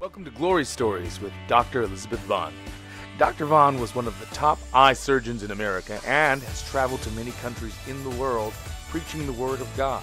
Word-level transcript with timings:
Welcome 0.00 0.24
to 0.24 0.30
Glory 0.30 0.64
Stories 0.64 1.20
with 1.20 1.34
Dr. 1.46 1.82
Elizabeth 1.82 2.20
Vaughn. 2.20 2.54
Dr. 3.18 3.44
Vaughn 3.44 3.78
was 3.78 3.94
one 3.94 4.06
of 4.06 4.18
the 4.18 4.34
top 4.34 4.58
eye 4.72 4.94
surgeons 4.94 5.42
in 5.42 5.50
America 5.50 6.00
and 6.06 6.42
has 6.42 6.66
traveled 6.70 7.02
to 7.02 7.10
many 7.10 7.32
countries 7.42 7.76
in 7.86 8.02
the 8.02 8.16
world 8.16 8.54
preaching 8.88 9.26
the 9.26 9.32
Word 9.34 9.60
of 9.60 9.68
God. 9.76 10.02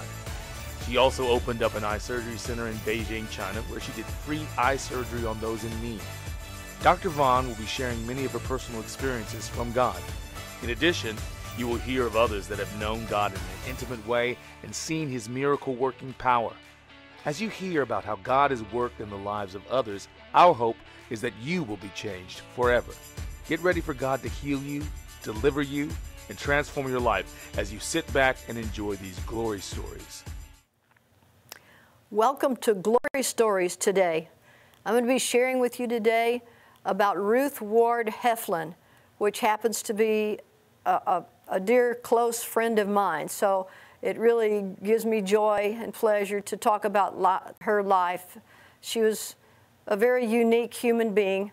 She 0.85 0.97
also 0.97 1.27
opened 1.29 1.63
up 1.63 1.73
an 1.73 1.83
eye 1.83 1.97
surgery 1.97 2.37
center 2.37 2.67
in 2.67 2.75
Beijing, 2.75 3.27
China, 3.31 3.59
where 3.61 3.79
she 3.79 3.91
did 3.93 4.05
free 4.05 4.45
eye 4.55 4.77
surgery 4.77 5.25
on 5.25 5.41
those 5.41 5.63
in 5.63 5.81
need. 5.81 6.01
Dr. 6.83 7.09
Vaughn 7.09 7.47
will 7.47 7.55
be 7.55 7.65
sharing 7.65 8.05
many 8.05 8.23
of 8.23 8.33
her 8.33 8.39
personal 8.39 8.81
experiences 8.81 9.49
from 9.49 9.71
God. 9.71 9.99
In 10.61 10.69
addition, 10.69 11.15
you 11.57 11.67
will 11.67 11.77
hear 11.77 12.05
of 12.05 12.15
others 12.15 12.47
that 12.49 12.59
have 12.59 12.79
known 12.79 13.07
God 13.07 13.31
in 13.31 13.39
an 13.39 13.69
intimate 13.71 14.05
way 14.05 14.37
and 14.61 14.75
seen 14.75 15.09
His 15.09 15.27
miracle 15.27 15.73
working 15.73 16.13
power. 16.19 16.53
As 17.27 17.41
you 17.41 17.49
hear 17.49 17.81
about 17.81 18.05
how 18.05 18.15
God 18.23 18.51
has 18.51 18.63
worked 18.71 19.01
in 19.01 19.09
the 19.09 19.17
lives 19.17 19.53
of 19.53 19.67
others, 19.67 20.07
our 20.33 20.53
hope 20.53 20.77
is 21.09 21.19
that 21.19 21.33
you 21.43 21.61
will 21.61 21.75
be 21.75 21.89
changed 21.89 22.39
forever. 22.55 22.93
Get 23.49 23.59
ready 23.59 23.81
for 23.81 23.93
God 23.93 24.23
to 24.23 24.29
heal 24.29 24.61
you, 24.61 24.81
deliver 25.23 25.61
you, 25.61 25.89
and 26.29 26.37
transform 26.37 26.87
your 26.87 27.01
life 27.01 27.53
as 27.57 27.73
you 27.73 27.79
sit 27.79 28.11
back 28.13 28.37
and 28.47 28.57
enjoy 28.57 28.95
these 28.95 29.19
glory 29.25 29.59
stories. 29.59 30.23
Welcome 32.11 32.55
to 32.55 32.73
Glory 32.73 33.23
Stories 33.23 33.75
today. 33.75 34.29
I'm 34.85 34.93
going 34.93 35.03
to 35.03 35.13
be 35.13 35.19
sharing 35.19 35.59
with 35.59 35.81
you 35.81 35.87
today 35.89 36.43
about 36.85 37.21
Ruth 37.21 37.59
Ward 37.59 38.07
Heflin, 38.07 38.73
which 39.17 39.41
happens 39.41 39.81
to 39.81 39.93
be 39.93 40.39
a, 40.85 40.91
a, 40.91 41.25
a 41.49 41.59
dear 41.59 41.93
close 41.93 42.41
friend 42.41 42.79
of 42.79 42.87
mine. 42.87 43.27
So 43.27 43.67
it 44.01 44.17
really 44.17 44.75
gives 44.83 45.05
me 45.05 45.21
joy 45.21 45.77
and 45.79 45.93
pleasure 45.93 46.39
to 46.41 46.57
talk 46.57 46.85
about 46.85 47.19
li- 47.19 47.53
her 47.61 47.81
life. 47.81 48.37
She 48.81 49.01
was 49.01 49.35
a 49.87 49.97
very 49.97 50.25
unique 50.25 50.73
human 50.73 51.13
being 51.13 51.51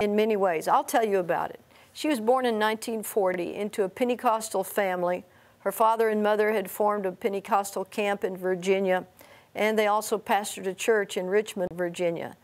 in 0.00 0.16
many 0.16 0.36
ways. 0.36 0.68
I'll 0.68 0.84
tell 0.84 1.04
you 1.04 1.18
about 1.18 1.50
it. 1.50 1.60
She 1.92 2.08
was 2.08 2.20
born 2.20 2.46
in 2.46 2.54
1940 2.54 3.54
into 3.54 3.82
a 3.82 3.88
Pentecostal 3.88 4.64
family. 4.64 5.24
Her 5.60 5.72
father 5.72 6.08
and 6.08 6.22
mother 6.22 6.52
had 6.52 6.70
formed 6.70 7.04
a 7.04 7.12
Pentecostal 7.12 7.84
camp 7.84 8.24
in 8.24 8.36
Virginia, 8.36 9.04
and 9.54 9.78
they 9.78 9.86
also 9.86 10.18
pastored 10.18 10.66
a 10.66 10.74
church 10.74 11.16
in 11.16 11.26
Richmond, 11.26 11.70
Virginia. 11.74 12.36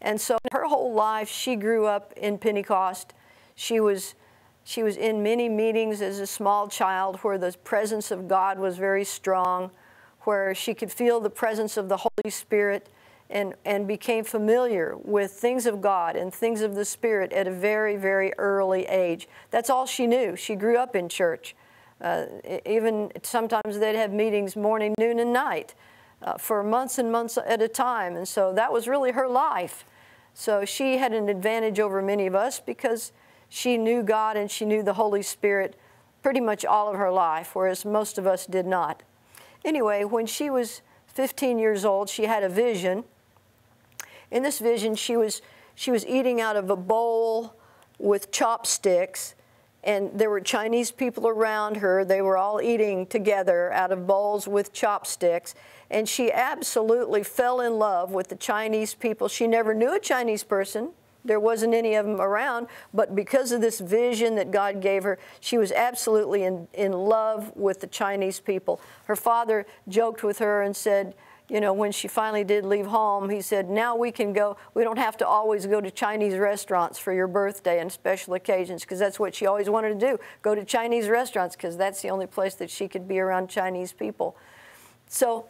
And 0.00 0.20
so 0.20 0.38
her 0.52 0.66
whole 0.66 0.92
life, 0.92 1.28
she 1.28 1.54
grew 1.54 1.86
up 1.86 2.12
in 2.16 2.38
Pentecost. 2.38 3.14
She 3.54 3.78
was 3.78 4.14
she 4.64 4.82
was 4.82 4.96
in 4.96 5.22
many 5.22 5.48
meetings 5.48 6.00
as 6.00 6.18
a 6.18 6.26
small 6.26 6.68
child 6.68 7.16
where 7.16 7.36
the 7.36 7.54
presence 7.64 8.10
of 8.10 8.26
God 8.26 8.58
was 8.58 8.78
very 8.78 9.04
strong, 9.04 9.70
where 10.22 10.54
she 10.54 10.72
could 10.72 10.90
feel 10.90 11.20
the 11.20 11.30
presence 11.30 11.76
of 11.76 11.90
the 11.90 11.98
Holy 11.98 12.30
Spirit 12.30 12.88
and, 13.28 13.54
and 13.66 13.86
became 13.86 14.24
familiar 14.24 14.96
with 14.96 15.32
things 15.32 15.66
of 15.66 15.82
God 15.82 16.16
and 16.16 16.32
things 16.32 16.62
of 16.62 16.74
the 16.74 16.84
Spirit 16.84 17.32
at 17.32 17.46
a 17.46 17.50
very, 17.50 17.96
very 17.96 18.32
early 18.38 18.86
age. 18.86 19.28
That's 19.50 19.68
all 19.68 19.84
she 19.84 20.06
knew. 20.06 20.34
She 20.34 20.54
grew 20.54 20.78
up 20.78 20.96
in 20.96 21.10
church. 21.10 21.54
Uh, 22.00 22.26
even 22.64 23.12
sometimes 23.22 23.78
they'd 23.78 23.96
have 23.96 24.12
meetings 24.12 24.56
morning, 24.56 24.94
noon, 24.98 25.18
and 25.18 25.32
night 25.32 25.74
uh, 26.22 26.38
for 26.38 26.62
months 26.62 26.98
and 26.98 27.12
months 27.12 27.38
at 27.38 27.60
a 27.60 27.68
time. 27.68 28.16
And 28.16 28.26
so 28.26 28.52
that 28.54 28.72
was 28.72 28.88
really 28.88 29.12
her 29.12 29.28
life. 29.28 29.84
So 30.32 30.64
she 30.64 30.96
had 30.96 31.12
an 31.12 31.28
advantage 31.28 31.78
over 31.78 32.00
many 32.00 32.26
of 32.26 32.34
us 32.34 32.60
because 32.60 33.12
she 33.54 33.78
knew 33.78 34.02
God 34.02 34.36
and 34.36 34.50
she 34.50 34.64
knew 34.64 34.82
the 34.82 34.94
Holy 34.94 35.22
Spirit 35.22 35.76
pretty 36.24 36.40
much 36.40 36.64
all 36.64 36.90
of 36.90 36.96
her 36.96 37.12
life, 37.12 37.54
whereas 37.54 37.84
most 37.84 38.18
of 38.18 38.26
us 38.26 38.46
did 38.46 38.66
not. 38.66 39.04
Anyway, 39.64 40.02
when 40.02 40.26
she 40.26 40.50
was 40.50 40.82
15 41.06 41.60
years 41.60 41.84
old, 41.84 42.08
she 42.08 42.24
had 42.24 42.42
a 42.42 42.48
vision. 42.48 43.04
In 44.32 44.42
this 44.42 44.58
vision, 44.58 44.96
she 44.96 45.16
was, 45.16 45.40
she 45.76 45.92
was 45.92 46.04
eating 46.04 46.40
out 46.40 46.56
of 46.56 46.68
a 46.68 46.74
bowl 46.74 47.54
with 47.96 48.32
chopsticks, 48.32 49.36
and 49.84 50.10
there 50.12 50.30
were 50.30 50.40
Chinese 50.40 50.90
people 50.90 51.28
around 51.28 51.76
her. 51.76 52.04
They 52.04 52.22
were 52.22 52.36
all 52.36 52.60
eating 52.60 53.06
together 53.06 53.72
out 53.72 53.92
of 53.92 54.04
bowls 54.04 54.48
with 54.48 54.72
chopsticks, 54.72 55.54
and 55.92 56.08
she 56.08 56.32
absolutely 56.32 57.22
fell 57.22 57.60
in 57.60 57.78
love 57.78 58.10
with 58.10 58.30
the 58.30 58.36
Chinese 58.36 58.94
people. 58.94 59.28
She 59.28 59.46
never 59.46 59.74
knew 59.74 59.94
a 59.94 60.00
Chinese 60.00 60.42
person. 60.42 60.90
There 61.24 61.40
wasn't 61.40 61.72
any 61.72 61.94
of 61.94 62.04
them 62.04 62.20
around, 62.20 62.66
but 62.92 63.14
because 63.14 63.50
of 63.50 63.60
this 63.60 63.80
vision 63.80 64.34
that 64.34 64.50
God 64.50 64.82
gave 64.82 65.04
her, 65.04 65.18
she 65.40 65.56
was 65.56 65.72
absolutely 65.72 66.42
in, 66.42 66.68
in 66.74 66.92
love 66.92 67.56
with 67.56 67.80
the 67.80 67.86
Chinese 67.86 68.40
people. 68.40 68.80
Her 69.06 69.16
father 69.16 69.64
joked 69.88 70.22
with 70.22 70.38
her 70.40 70.62
and 70.62 70.76
said, 70.76 71.14
you 71.48 71.60
know, 71.60 71.72
when 71.74 71.92
she 71.92 72.08
finally 72.08 72.44
did 72.44 72.64
leave 72.64 72.86
home, 72.86 73.28
he 73.28 73.40
said, 73.40 73.68
now 73.68 73.94
we 73.96 74.10
can 74.10 74.32
go, 74.32 74.56
we 74.72 74.82
don't 74.82 74.98
have 74.98 75.16
to 75.18 75.26
always 75.26 75.66
go 75.66 75.80
to 75.80 75.90
Chinese 75.90 76.36
restaurants 76.36 76.98
for 76.98 77.12
your 77.12 77.26
birthday 77.26 77.80
and 77.80 77.92
special 77.92 78.34
occasions, 78.34 78.82
because 78.82 78.98
that's 78.98 79.20
what 79.20 79.34
she 79.34 79.46
always 79.46 79.68
wanted 79.68 79.98
to 80.00 80.06
do, 80.06 80.18
go 80.40 80.54
to 80.54 80.64
Chinese 80.64 81.08
restaurants, 81.08 81.54
because 81.54 81.76
that's 81.76 82.00
the 82.00 82.08
only 82.08 82.26
place 82.26 82.54
that 82.54 82.70
she 82.70 82.88
could 82.88 83.06
be 83.06 83.18
around 83.18 83.48
Chinese 83.48 83.92
people. 83.92 84.36
So 85.06 85.46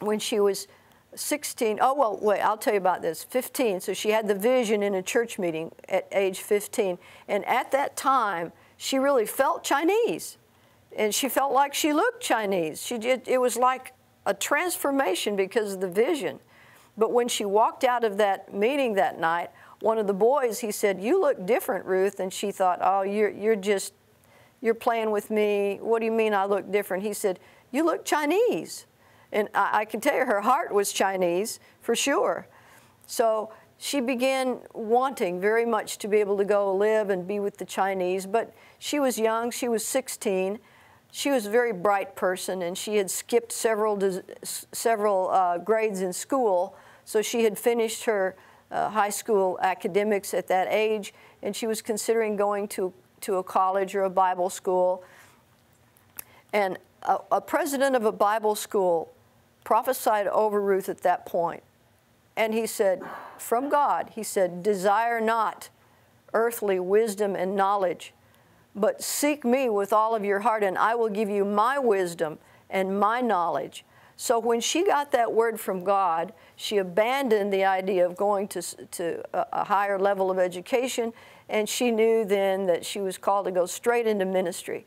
when 0.00 0.18
she 0.18 0.40
was 0.40 0.68
16, 1.16 1.78
oh, 1.80 1.94
well, 1.94 2.18
wait, 2.20 2.40
I'll 2.40 2.56
tell 2.56 2.74
you 2.74 2.78
about 2.78 3.02
this. 3.02 3.24
15, 3.24 3.80
so 3.80 3.92
she 3.92 4.10
had 4.10 4.28
the 4.28 4.34
vision 4.34 4.82
in 4.82 4.94
a 4.94 5.02
church 5.02 5.38
meeting 5.38 5.72
at 5.88 6.06
age 6.12 6.40
15. 6.40 6.98
And 7.28 7.44
at 7.46 7.70
that 7.72 7.96
time, 7.96 8.52
she 8.76 8.98
really 8.98 9.26
felt 9.26 9.64
Chinese. 9.64 10.38
And 10.96 11.14
she 11.14 11.28
felt 11.28 11.52
like 11.52 11.74
she 11.74 11.92
looked 11.92 12.22
Chinese. 12.22 12.82
She 12.82 12.98
did, 12.98 13.26
it 13.26 13.38
was 13.38 13.56
like 13.56 13.92
a 14.26 14.34
transformation 14.34 15.36
because 15.36 15.74
of 15.74 15.80
the 15.80 15.88
vision. 15.88 16.38
But 16.96 17.12
when 17.12 17.28
she 17.28 17.44
walked 17.44 17.84
out 17.84 18.04
of 18.04 18.18
that 18.18 18.54
meeting 18.54 18.94
that 18.94 19.18
night, 19.18 19.50
one 19.80 19.98
of 19.98 20.06
the 20.06 20.14
boys, 20.14 20.60
he 20.60 20.70
said, 20.70 21.02
You 21.02 21.20
look 21.20 21.44
different, 21.44 21.84
Ruth. 21.84 22.20
And 22.20 22.32
she 22.32 22.52
thought, 22.52 22.78
Oh, 22.80 23.02
you're, 23.02 23.30
you're 23.30 23.56
just, 23.56 23.92
you're 24.60 24.74
playing 24.74 25.10
with 25.10 25.30
me. 25.30 25.78
What 25.82 25.98
do 25.98 26.06
you 26.06 26.12
mean 26.12 26.32
I 26.32 26.44
look 26.44 26.70
different? 26.70 27.02
He 27.02 27.12
said, 27.12 27.40
You 27.72 27.84
look 27.84 28.04
Chinese. 28.04 28.86
And 29.34 29.48
I, 29.52 29.80
I 29.80 29.84
can 29.84 30.00
tell 30.00 30.16
you 30.16 30.24
her 30.24 30.40
heart 30.40 30.72
was 30.72 30.92
Chinese 30.92 31.60
for 31.82 31.94
sure. 31.94 32.46
So 33.06 33.50
she 33.76 34.00
began 34.00 34.60
wanting 34.72 35.40
very 35.40 35.66
much 35.66 35.98
to 35.98 36.08
be 36.08 36.18
able 36.18 36.38
to 36.38 36.44
go 36.44 36.74
live 36.74 37.10
and 37.10 37.26
be 37.26 37.40
with 37.40 37.58
the 37.58 37.64
Chinese, 37.66 38.24
but 38.24 38.54
she 38.78 38.98
was 38.98 39.18
young, 39.18 39.50
she 39.50 39.68
was 39.68 39.84
16. 39.84 40.58
She 41.10 41.30
was 41.30 41.46
a 41.46 41.50
very 41.50 41.72
bright 41.72 42.16
person, 42.16 42.62
and 42.62 42.76
she 42.78 42.96
had 42.96 43.10
skipped 43.10 43.52
several, 43.52 44.00
several 44.42 45.30
uh, 45.30 45.58
grades 45.58 46.00
in 46.00 46.12
school, 46.12 46.76
so 47.04 47.22
she 47.22 47.44
had 47.44 47.58
finished 47.58 48.04
her 48.04 48.34
uh, 48.70 48.88
high 48.88 49.10
school 49.10 49.58
academics 49.62 50.34
at 50.34 50.48
that 50.48 50.68
age, 50.70 51.14
and 51.42 51.54
she 51.54 51.66
was 51.66 51.82
considering 51.82 52.36
going 52.36 52.66
to, 52.68 52.92
to 53.20 53.36
a 53.36 53.44
college 53.44 53.94
or 53.94 54.04
a 54.04 54.10
Bible 54.10 54.50
school. 54.50 55.04
And 56.52 56.78
a, 57.02 57.18
a 57.30 57.40
president 57.40 57.94
of 57.94 58.04
a 58.04 58.12
Bible 58.12 58.54
school 58.54 59.14
prophesied 59.64 60.26
over 60.28 60.60
Ruth 60.60 60.88
at 60.88 61.02
that 61.02 61.26
point. 61.26 61.62
And 62.36 62.52
he 62.52 62.66
said, 62.66 63.02
from 63.38 63.68
God, 63.68 64.10
he 64.14 64.22
said, 64.22 64.62
desire 64.62 65.20
not 65.20 65.70
earthly 66.32 66.78
wisdom 66.78 67.34
and 67.34 67.56
knowledge, 67.56 68.12
but 68.74 69.02
seek 69.02 69.44
me 69.44 69.68
with 69.68 69.92
all 69.92 70.14
of 70.14 70.24
your 70.24 70.40
heart, 70.40 70.62
and 70.64 70.76
I 70.76 70.94
will 70.94 71.08
give 71.08 71.30
you 71.30 71.44
my 71.44 71.78
wisdom 71.78 72.38
and 72.68 72.98
my 72.98 73.20
knowledge. 73.20 73.84
So 74.16 74.38
when 74.38 74.60
she 74.60 74.84
got 74.84 75.12
that 75.12 75.32
word 75.32 75.58
from 75.60 75.84
God, 75.84 76.32
she 76.56 76.78
abandoned 76.78 77.52
the 77.52 77.64
idea 77.64 78.04
of 78.04 78.16
going 78.16 78.48
to, 78.48 78.62
to 78.62 79.22
a 79.32 79.64
higher 79.64 79.98
level 79.98 80.30
of 80.30 80.38
education, 80.38 81.12
and 81.48 81.68
she 81.68 81.90
knew 81.90 82.24
then 82.24 82.66
that 82.66 82.84
she 82.84 83.00
was 83.00 83.18
called 83.18 83.46
to 83.46 83.52
go 83.52 83.66
straight 83.66 84.06
into 84.06 84.24
ministry. 84.24 84.86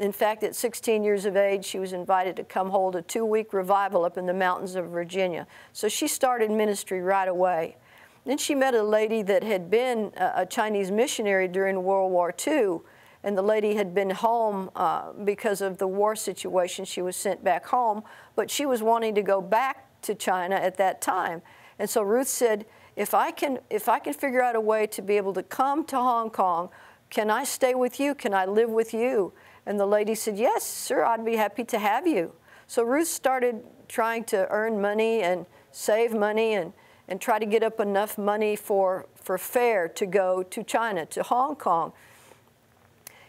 In 0.00 0.12
fact, 0.12 0.42
at 0.42 0.56
16 0.56 1.04
years 1.04 1.26
of 1.26 1.36
age, 1.36 1.62
she 1.62 1.78
was 1.78 1.92
invited 1.92 2.34
to 2.36 2.44
come 2.44 2.70
hold 2.70 2.96
a 2.96 3.02
two 3.02 3.26
week 3.26 3.52
revival 3.52 4.06
up 4.06 4.16
in 4.16 4.24
the 4.24 4.32
mountains 4.32 4.74
of 4.74 4.86
Virginia. 4.86 5.46
So 5.74 5.88
she 5.88 6.08
started 6.08 6.50
ministry 6.50 7.02
right 7.02 7.28
away. 7.28 7.76
Then 8.24 8.38
she 8.38 8.54
met 8.54 8.74
a 8.74 8.82
lady 8.82 9.20
that 9.22 9.44
had 9.44 9.70
been 9.70 10.12
a 10.16 10.46
Chinese 10.46 10.90
missionary 10.90 11.48
during 11.48 11.82
World 11.82 12.12
War 12.12 12.34
II, 12.46 12.78
and 13.22 13.36
the 13.36 13.42
lady 13.42 13.74
had 13.74 13.94
been 13.94 14.10
home 14.10 14.70
uh, 14.74 15.12
because 15.12 15.60
of 15.60 15.76
the 15.76 15.86
war 15.86 16.16
situation. 16.16 16.86
She 16.86 17.02
was 17.02 17.14
sent 17.14 17.44
back 17.44 17.66
home, 17.66 18.02
but 18.36 18.50
she 18.50 18.64
was 18.64 18.82
wanting 18.82 19.14
to 19.16 19.22
go 19.22 19.42
back 19.42 19.86
to 20.02 20.14
China 20.14 20.54
at 20.54 20.78
that 20.78 21.02
time. 21.02 21.42
And 21.78 21.88
so 21.88 22.02
Ruth 22.02 22.28
said, 22.28 22.64
if 22.96 23.12
I 23.12 23.30
can, 23.30 23.58
if 23.68 23.88
I 23.88 23.98
can 23.98 24.14
figure 24.14 24.42
out 24.42 24.56
a 24.56 24.60
way 24.60 24.86
to 24.88 25.02
be 25.02 25.18
able 25.18 25.34
to 25.34 25.42
come 25.42 25.84
to 25.86 25.96
Hong 25.96 26.30
Kong, 26.30 26.70
can 27.10 27.30
I 27.30 27.44
stay 27.44 27.74
with 27.74 28.00
you? 28.00 28.14
Can 28.14 28.32
I 28.32 28.46
live 28.46 28.70
with 28.70 28.94
you? 28.94 29.32
And 29.66 29.78
the 29.78 29.86
lady 29.86 30.14
said, 30.14 30.38
Yes, 30.38 30.64
sir, 30.64 31.04
I'd 31.04 31.24
be 31.24 31.36
happy 31.36 31.64
to 31.64 31.78
have 31.78 32.06
you. 32.06 32.32
So 32.66 32.82
Ruth 32.82 33.08
started 33.08 33.62
trying 33.88 34.24
to 34.24 34.48
earn 34.48 34.80
money 34.80 35.22
and 35.22 35.46
save 35.72 36.14
money 36.14 36.54
and, 36.54 36.72
and 37.08 37.20
try 37.20 37.38
to 37.38 37.46
get 37.46 37.62
up 37.62 37.80
enough 37.80 38.16
money 38.16 38.56
for, 38.56 39.06
for 39.14 39.38
fare 39.38 39.88
to 39.88 40.06
go 40.06 40.42
to 40.44 40.62
China, 40.62 41.04
to 41.06 41.22
Hong 41.22 41.56
Kong. 41.56 41.92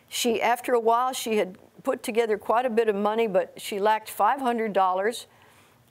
She, 0.08 0.42
after 0.42 0.74
a 0.74 0.80
while, 0.80 1.14
she 1.14 1.38
had 1.38 1.58
put 1.84 2.04
together 2.04 2.38
quite 2.38 2.66
a 2.66 2.70
bit 2.70 2.88
of 2.88 2.96
money, 2.96 3.28
but 3.28 3.54
she 3.58 3.80
lacked 3.80 4.16
$500 4.16 5.26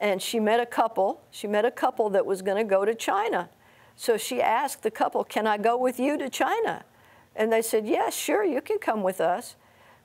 and 0.00 0.22
she 0.22 0.40
met 0.40 0.60
a 0.60 0.66
couple. 0.66 1.20
She 1.30 1.46
met 1.46 1.64
a 1.64 1.70
couple 1.70 2.10
that 2.10 2.24
was 2.24 2.42
going 2.42 2.56
to 2.56 2.68
go 2.68 2.84
to 2.84 2.94
China. 2.94 3.50
So 3.96 4.16
she 4.16 4.40
asked 4.40 4.82
the 4.82 4.90
couple, 4.90 5.24
Can 5.24 5.46
I 5.46 5.58
go 5.58 5.76
with 5.76 6.00
you 6.00 6.16
to 6.18 6.30
China? 6.30 6.84
And 7.36 7.52
they 7.52 7.62
said, 7.62 7.86
Yes, 7.86 8.16
sure, 8.16 8.44
you 8.44 8.60
can 8.60 8.78
come 8.78 9.02
with 9.02 9.20
us. 9.20 9.56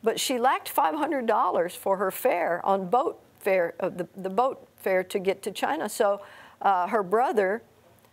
But 0.06 0.19
she 0.19 0.38
lacked 0.38 0.74
$500 0.74 1.72
for 1.72 1.98
her 1.98 2.12
fare 2.12 2.63
on 2.63 2.92
boat 2.92 3.19
fare, 3.40 3.74
uh, 3.80 3.90
the, 3.90 4.07
the 4.16 4.30
boat 4.30 4.68
fare 4.78 5.04
to 5.04 5.18
get 5.18 5.42
to 5.42 5.52
China. 5.52 5.90
So 5.90 6.22
uh, 6.62 6.88
her 6.88 7.02
brother, 7.02 7.63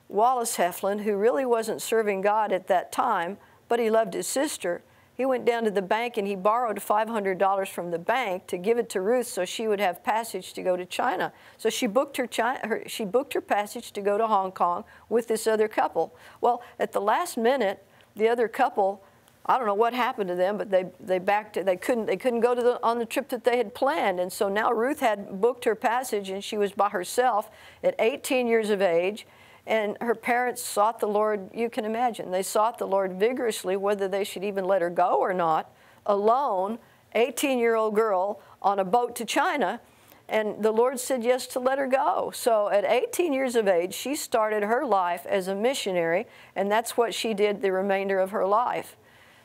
Wallace 0.08 0.56
Heflin, 0.56 1.02
who 1.02 1.16
really 1.16 1.44
wasn't 1.44 1.82
serving 1.82 2.22
God 2.22 2.50
at 2.50 2.66
that 2.68 2.92
time, 2.92 3.36
but 3.68 3.78
he 3.78 3.90
loved 3.90 4.14
his 4.14 4.26
sister, 4.26 4.82
he 5.14 5.26
went 5.26 5.44
down 5.44 5.64
to 5.64 5.70
the 5.70 5.82
bank 5.82 6.16
and 6.16 6.26
he 6.26 6.34
borrowed 6.34 6.78
$500 6.78 7.68
from 7.68 7.90
the 7.90 7.98
bank 7.98 8.46
to 8.46 8.56
give 8.56 8.78
it 8.78 8.88
to 8.88 9.02
Ruth 9.02 9.26
so 9.26 9.44
she 9.44 9.68
would 9.68 9.78
have 9.78 10.02
passage 10.02 10.54
to 10.54 10.62
go 10.62 10.78
to 10.78 10.86
China. 10.86 11.30
So 11.58 11.68
she 11.68 11.86
booked 11.86 12.16
her, 12.16 12.26
China, 12.26 12.66
her, 12.66 12.82
she 12.86 13.04
booked 13.04 13.34
her 13.34 13.42
passage 13.42 13.92
to 13.92 14.00
go 14.00 14.16
to 14.16 14.26
Hong 14.26 14.50
Kong 14.50 14.84
with 15.10 15.28
this 15.28 15.46
other 15.46 15.68
couple. 15.68 16.14
Well, 16.40 16.62
at 16.80 16.92
the 16.92 17.02
last 17.02 17.36
minute, 17.36 17.84
the 18.16 18.28
other 18.28 18.48
couple, 18.48 19.04
I 19.44 19.58
don't 19.58 19.66
know 19.66 19.74
what 19.74 19.92
happened 19.92 20.28
to 20.28 20.36
them, 20.36 20.56
but 20.56 20.70
they, 20.70 20.86
they 21.00 21.18
backed, 21.18 21.62
they 21.64 21.76
couldn't, 21.76 22.06
they 22.06 22.16
couldn't 22.16 22.40
go 22.40 22.54
to 22.54 22.62
the, 22.62 22.82
on 22.82 22.98
the 22.98 23.06
trip 23.06 23.28
that 23.30 23.42
they 23.42 23.56
had 23.56 23.74
planned. 23.74 24.20
And 24.20 24.32
so 24.32 24.48
now 24.48 24.70
Ruth 24.70 25.00
had 25.00 25.40
booked 25.40 25.64
her 25.64 25.74
passage 25.74 26.30
and 26.30 26.44
she 26.44 26.56
was 26.56 26.72
by 26.72 26.90
herself 26.90 27.50
at 27.82 27.96
18 27.98 28.46
years 28.46 28.70
of 28.70 28.80
age. 28.80 29.26
And 29.66 29.96
her 30.00 30.14
parents 30.14 30.62
sought 30.62 31.00
the 31.00 31.06
Lord, 31.06 31.50
you 31.54 31.70
can 31.70 31.84
imagine, 31.84 32.30
they 32.30 32.42
sought 32.42 32.78
the 32.78 32.86
Lord 32.86 33.14
vigorously 33.14 33.76
whether 33.76 34.08
they 34.08 34.24
should 34.24 34.42
even 34.42 34.64
let 34.64 34.82
her 34.82 34.90
go 34.90 35.18
or 35.18 35.32
not, 35.32 35.72
alone, 36.06 36.78
18 37.14 37.58
year 37.58 37.74
old 37.74 37.94
girl 37.94 38.40
on 38.60 38.78
a 38.78 38.84
boat 38.84 39.14
to 39.16 39.24
China. 39.24 39.80
And 40.28 40.62
the 40.62 40.72
Lord 40.72 40.98
said 40.98 41.22
yes 41.22 41.46
to 41.48 41.60
let 41.60 41.78
her 41.78 41.86
go. 41.86 42.32
So 42.34 42.70
at 42.70 42.84
18 42.84 43.32
years 43.32 43.54
of 43.54 43.68
age, 43.68 43.92
she 43.92 44.16
started 44.16 44.62
her 44.62 44.84
life 44.84 45.26
as 45.26 45.46
a 45.46 45.54
missionary, 45.54 46.26
and 46.56 46.70
that's 46.70 46.96
what 46.96 47.12
she 47.12 47.34
did 47.34 47.60
the 47.60 47.70
remainder 47.70 48.18
of 48.18 48.30
her 48.30 48.46
life. 48.46 48.96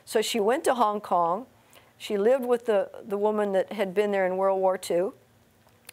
So 0.08 0.22
she 0.22 0.40
went 0.40 0.64
to 0.64 0.72
Hong 0.72 1.02
Kong. 1.02 1.44
She 1.98 2.16
lived 2.16 2.46
with 2.46 2.64
the, 2.64 2.88
the 3.06 3.18
woman 3.18 3.52
that 3.52 3.74
had 3.74 3.92
been 3.92 4.10
there 4.10 4.24
in 4.24 4.38
World 4.38 4.58
War 4.58 4.80
II. 4.90 5.10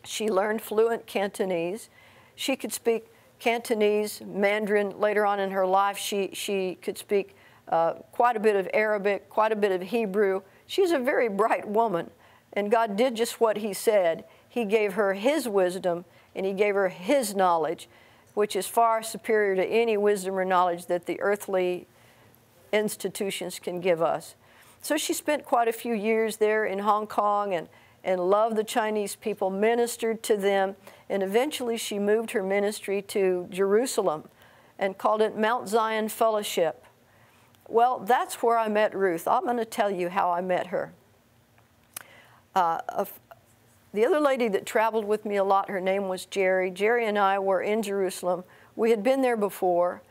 She 0.06 0.30
learned 0.30 0.62
fluent 0.62 1.06
Cantonese. 1.06 1.90
She 2.34 2.56
could 2.56 2.72
speak 2.72 3.08
Cantonese, 3.40 4.22
Mandarin. 4.26 4.98
Later 5.02 5.26
on 5.26 5.42
in 5.42 5.52
her 5.52 5.68
life, 5.68 5.98
she, 5.98 6.30
she 6.32 6.76
could 6.82 6.98
speak 6.98 7.36
uh, 7.68 7.96
quite 8.14 8.38
a 8.38 8.40
bit 8.40 8.56
of 8.56 8.70
Arabic, 8.74 9.30
quite 9.30 9.52
a 9.52 9.56
bit 9.58 9.74
of 9.74 9.82
Hebrew. 9.82 10.44
She's 10.66 10.94
a 10.94 11.00
very 11.00 11.28
bright 11.28 11.68
woman, 11.68 12.10
and 12.54 12.72
God 12.72 12.96
did 12.96 13.16
just 13.16 13.42
what 13.42 13.58
He 13.58 13.74
said. 13.74 14.24
He 14.48 14.64
gave 14.64 14.94
her 14.94 15.16
His 15.16 15.50
wisdom 15.50 16.06
and 16.34 16.46
He 16.46 16.54
gave 16.54 16.76
her 16.76 16.88
His 16.88 17.36
knowledge, 17.36 17.90
which 18.34 18.56
is 18.56 18.66
far 18.66 19.04
superior 19.04 19.58
to 19.58 19.66
any 19.66 19.98
wisdom 19.98 20.40
or 20.40 20.46
knowledge 20.46 20.86
that 20.86 21.06
the 21.06 21.20
earthly 21.20 21.86
institutions 22.76 23.60
can 23.60 23.80
give 23.80 24.02
us. 24.02 24.36
So 24.82 24.98
she 24.98 25.14
spent 25.14 25.46
quite 25.46 25.68
a 25.68 25.74
few 25.74 25.94
years 25.94 26.38
there 26.38 26.66
in 26.66 26.80
Hong 26.80 27.08
Kong 27.08 27.54
and, 27.54 27.68
and 28.04 28.30
loved 28.30 28.56
the 28.56 28.64
Chinese 28.64 29.16
people, 29.16 29.50
ministered 29.50 30.22
to 30.24 30.38
them, 30.38 30.76
and 31.10 31.24
eventually 31.24 31.78
she 31.78 31.98
moved 31.98 32.32
her 32.32 32.44
ministry 32.44 33.02
to 33.04 33.48
Jerusalem 33.50 34.30
and 34.78 34.98
called 34.98 35.22
it 35.22 35.38
Mount 35.38 35.68
Zion 35.70 36.10
Fellowship. 36.10 36.84
Well, 37.68 38.00
that's 38.00 38.44
where 38.44 38.60
I 38.60 38.68
met 38.68 38.96
Ruth. 38.96 39.28
I'm 39.28 39.44
going 39.46 39.58
to 39.58 39.66
tell 39.66 39.90
you 39.90 40.10
how 40.10 40.32
I 40.32 40.42
met 40.42 40.68
her. 40.68 40.94
Uh, 42.54 43.06
the 43.94 44.06
other 44.06 44.20
lady 44.20 44.48
that 44.50 44.66
traveled 44.66 45.06
with 45.06 45.26
me 45.26 45.38
a 45.38 45.44
lot, 45.44 45.70
her 45.70 45.82
name 45.82 46.08
was 46.08 46.26
Jerry. 46.26 46.70
Jerry 46.70 47.08
and 47.08 47.18
I 47.18 47.40
were 47.40 47.62
in 47.62 47.82
Jerusalem. 47.82 48.44
We 48.76 48.92
had 48.92 49.02
been 49.02 49.22
there 49.22 49.38
before, 49.38 50.02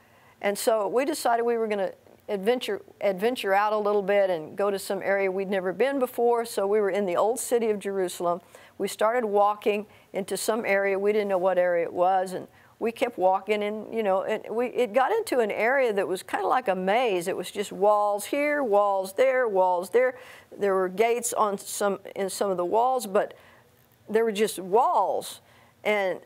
and 0.40 0.58
so 0.58 0.88
we 0.88 1.04
decided 1.04 1.44
we 1.44 1.56
were 1.56 1.68
going 1.68 1.78
to 1.78 1.94
adventure 2.28 2.80
adventure 3.00 3.52
out 3.52 3.72
a 3.72 3.78
little 3.78 4.02
bit 4.02 4.30
and 4.30 4.56
go 4.56 4.70
to 4.70 4.78
some 4.78 5.02
area 5.02 5.30
we'd 5.30 5.50
never 5.50 5.72
been 5.72 5.98
before. 5.98 6.44
So 6.44 6.66
we 6.66 6.80
were 6.80 6.90
in 6.90 7.06
the 7.06 7.16
old 7.16 7.38
city 7.38 7.70
of 7.70 7.78
Jerusalem. 7.78 8.40
We 8.78 8.88
started 8.88 9.26
walking 9.26 9.86
into 10.12 10.36
some 10.36 10.64
area. 10.64 10.98
We 10.98 11.12
didn't 11.12 11.28
know 11.28 11.38
what 11.38 11.58
area 11.58 11.84
it 11.84 11.92
was, 11.92 12.32
and 12.32 12.48
we 12.80 12.90
kept 12.92 13.18
walking, 13.18 13.62
and 13.62 13.94
you 13.94 14.02
know, 14.02 14.24
and 14.24 14.42
we 14.50 14.66
it 14.66 14.92
got 14.92 15.12
into 15.12 15.38
an 15.38 15.50
area 15.50 15.92
that 15.92 16.08
was 16.08 16.22
kind 16.22 16.42
of 16.42 16.50
like 16.50 16.68
a 16.68 16.74
maze. 16.74 17.28
It 17.28 17.36
was 17.36 17.50
just 17.50 17.72
walls 17.72 18.26
here, 18.26 18.62
walls 18.64 19.12
there, 19.12 19.46
walls 19.46 19.90
there. 19.90 20.18
There 20.58 20.74
were 20.74 20.88
gates 20.88 21.32
on 21.32 21.56
some 21.58 22.00
in 22.16 22.28
some 22.30 22.50
of 22.50 22.56
the 22.56 22.64
walls, 22.64 23.06
but 23.06 23.34
there 24.08 24.24
were 24.24 24.32
just 24.32 24.58
walls, 24.58 25.40
and 25.84 26.18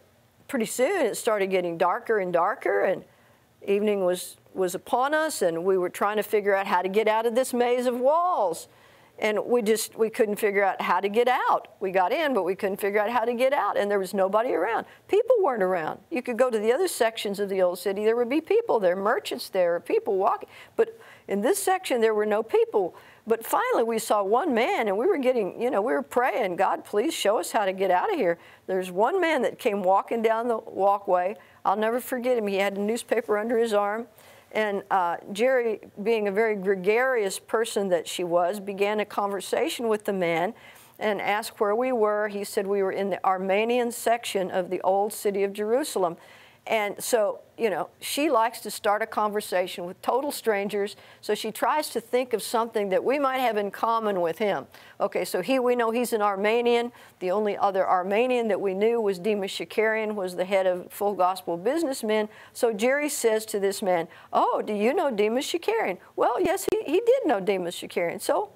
pretty 0.49 0.67
soon 0.67 1.07
it 1.07 1.17
started 1.17 1.49
getting 1.49 1.77
darker 1.77 2.19
and 2.19 2.33
darker, 2.33 2.83
and 2.83 3.05
evening 3.67 4.05
was 4.05 4.37
was 4.55 4.75
upon 4.75 5.15
us, 5.15 5.43
and 5.43 5.65
we 5.65 5.79
were 5.79 5.91
trying 5.91 6.17
to 6.17 6.23
figure 6.23 6.55
out 6.55 6.67
how 6.67 6.83
to 6.83 6.89
get 6.89 7.09
out 7.09 7.27
of 7.27 7.35
this 7.35 7.53
maze 7.53 7.87
of 7.87 7.99
walls. 7.99 8.69
And 9.21 9.47
we 9.47 9.63
just 9.63 9.99
we 9.99 10.11
couldn't 10.11 10.37
figure 10.37 10.63
out 10.63 10.81
how 10.81 11.01
to 11.01 11.09
get 11.09 11.27
out. 11.27 11.69
We 11.81 11.91
got 11.91 12.13
in 12.13 12.35
but 12.35 12.45
we 12.45 12.55
couldn't 12.55 12.77
figure 12.77 13.01
out 13.01 13.11
how 13.11 13.25
to 13.25 13.35
get 13.35 13.53
out 13.53 13.77
and 13.77 13.91
there 13.91 13.99
was 13.99 14.15
nobody 14.15 14.51
around. 14.51 14.87
People 15.09 15.35
weren't 15.43 15.63
around. 15.63 15.99
You 16.09 16.23
could 16.23 16.39
go 16.39 16.51
to 16.51 16.59
the 16.59 16.73
other 16.73 16.87
sections 16.87 17.41
of 17.41 17.49
the 17.49 17.61
old 17.61 17.81
city 17.81 18.05
there 18.05 18.15
would 18.15 18.29
be 18.29 18.41
people 18.41 18.79
there 18.79 18.95
merchants 18.95 19.49
there 19.49 19.81
people 19.81 20.17
walking. 20.17 20.49
But 20.77 20.97
in 21.27 21.41
this 21.41 21.61
section 21.61 22.01
there 22.01 22.15
were 22.15 22.27
no 22.27 22.45
people. 22.45 22.95
But 23.27 23.45
finally 23.45 23.83
we 23.83 23.99
saw 23.99 24.23
one 24.23 24.55
man 24.55 24.87
and 24.87 24.97
we 24.97 25.07
were 25.07 25.19
getting 25.19 25.61
you 25.61 25.69
know 25.69 25.83
we 25.83 25.93
were 25.93 26.03
praying 26.03 26.55
god 26.55 26.85
please 26.85 27.13
show 27.13 27.41
us 27.41 27.51
how 27.51 27.65
to 27.65 27.73
get 27.73 27.91
out 27.91 28.13
of 28.13 28.17
here. 28.17 28.39
There's 28.69 28.93
one 28.93 29.21
man 29.21 29.43
that 29.43 29.59
came 29.59 29.83
walking 29.83 30.23
down 30.23 30.47
the 30.47 30.59
walkway. 30.59 31.35
I'll 31.65 31.77
never 31.77 31.99
forget 31.99 32.39
him. 32.39 32.47
He 32.47 32.57
had 32.57 32.77
a 32.77 32.81
newspaper 32.81 33.37
under 33.37 33.59
his 33.59 33.73
arm 33.73 34.07
and 34.53 34.83
uh, 34.91 35.19
Jerry, 35.33 35.81
being 36.03 36.29
a 36.29 36.33
very 36.33 36.57
gregarious 36.57 37.39
person 37.39 37.89
that 37.89 38.09
she 38.09 38.25
was, 38.25 38.61
began 38.61 39.01
a 39.01 39.05
conversation 39.05 39.89
with 39.89 40.05
the 40.05 40.13
man 40.13 40.55
and 40.99 41.21
asked 41.21 41.61
where 41.61 41.75
we 41.75 41.93
were. 41.93 42.29
He 42.29 42.45
said 42.45 42.67
we 42.67 42.83
were 42.83 42.93
in 42.93 43.11
the 43.11 43.25
Armenian 43.25 43.93
section 43.93 44.51
of 44.51 44.71
the 44.71 44.81
old 44.81 45.13
city 45.13 45.45
of 45.45 45.53
Jerusalem. 45.53 46.17
And 46.69 47.03
so, 47.03 47.41
you 47.57 47.71
know, 47.71 47.89
she 47.99 48.31
likes 48.31 48.61
to 48.61 48.71
start 48.71 49.01
a 49.01 49.07
conversation 49.07 49.87
with 49.87 50.01
total 50.03 50.31
strangers. 50.31 50.97
So 51.23 51.35
she 51.35 51.51
tries 51.51 51.89
to 51.91 52.01
think 52.01 52.35
of 52.35 52.43
something 52.43 52.91
that 52.91 53.03
we 53.03 53.19
might 53.19 53.39
have 53.39 53.57
in 53.57 53.71
common 53.71 54.21
with 54.21 54.37
him. 54.37 54.67
Okay, 55.01 55.25
so 55.25 55.41
he, 55.41 55.59
we 55.59 55.75
know 55.75 55.91
he's 55.91 56.13
an 56.13 56.21
Armenian. 56.21 56.93
The 57.21 57.31
only 57.31 57.57
other 57.57 57.89
Armenian 57.89 58.49
that 58.49 58.61
we 58.61 58.75
knew 58.75 59.01
was 59.01 59.19
Demos 59.19 59.51
Shakarian, 59.51 60.15
was 60.15 60.37
the 60.37 60.45
head 60.45 60.67
of 60.67 60.93
Full 60.93 61.15
Gospel 61.15 61.57
Businessmen. 61.57 62.29
So 62.53 62.75
Jerry 62.75 63.09
says 63.09 63.47
to 63.47 63.59
this 63.59 63.81
man, 63.81 64.07
"Oh, 64.31 64.61
do 64.61 64.75
you 64.75 64.93
know 64.93 65.11
Demos 65.11 65.47
Shakarian?" 65.47 65.97
Well, 66.17 66.39
yes, 66.39 66.67
he, 66.71 66.83
he 66.85 67.01
did 67.01 67.25
know 67.25 67.41
Demos 67.41 67.77
Shakarian. 67.77 68.21
So 68.21 68.51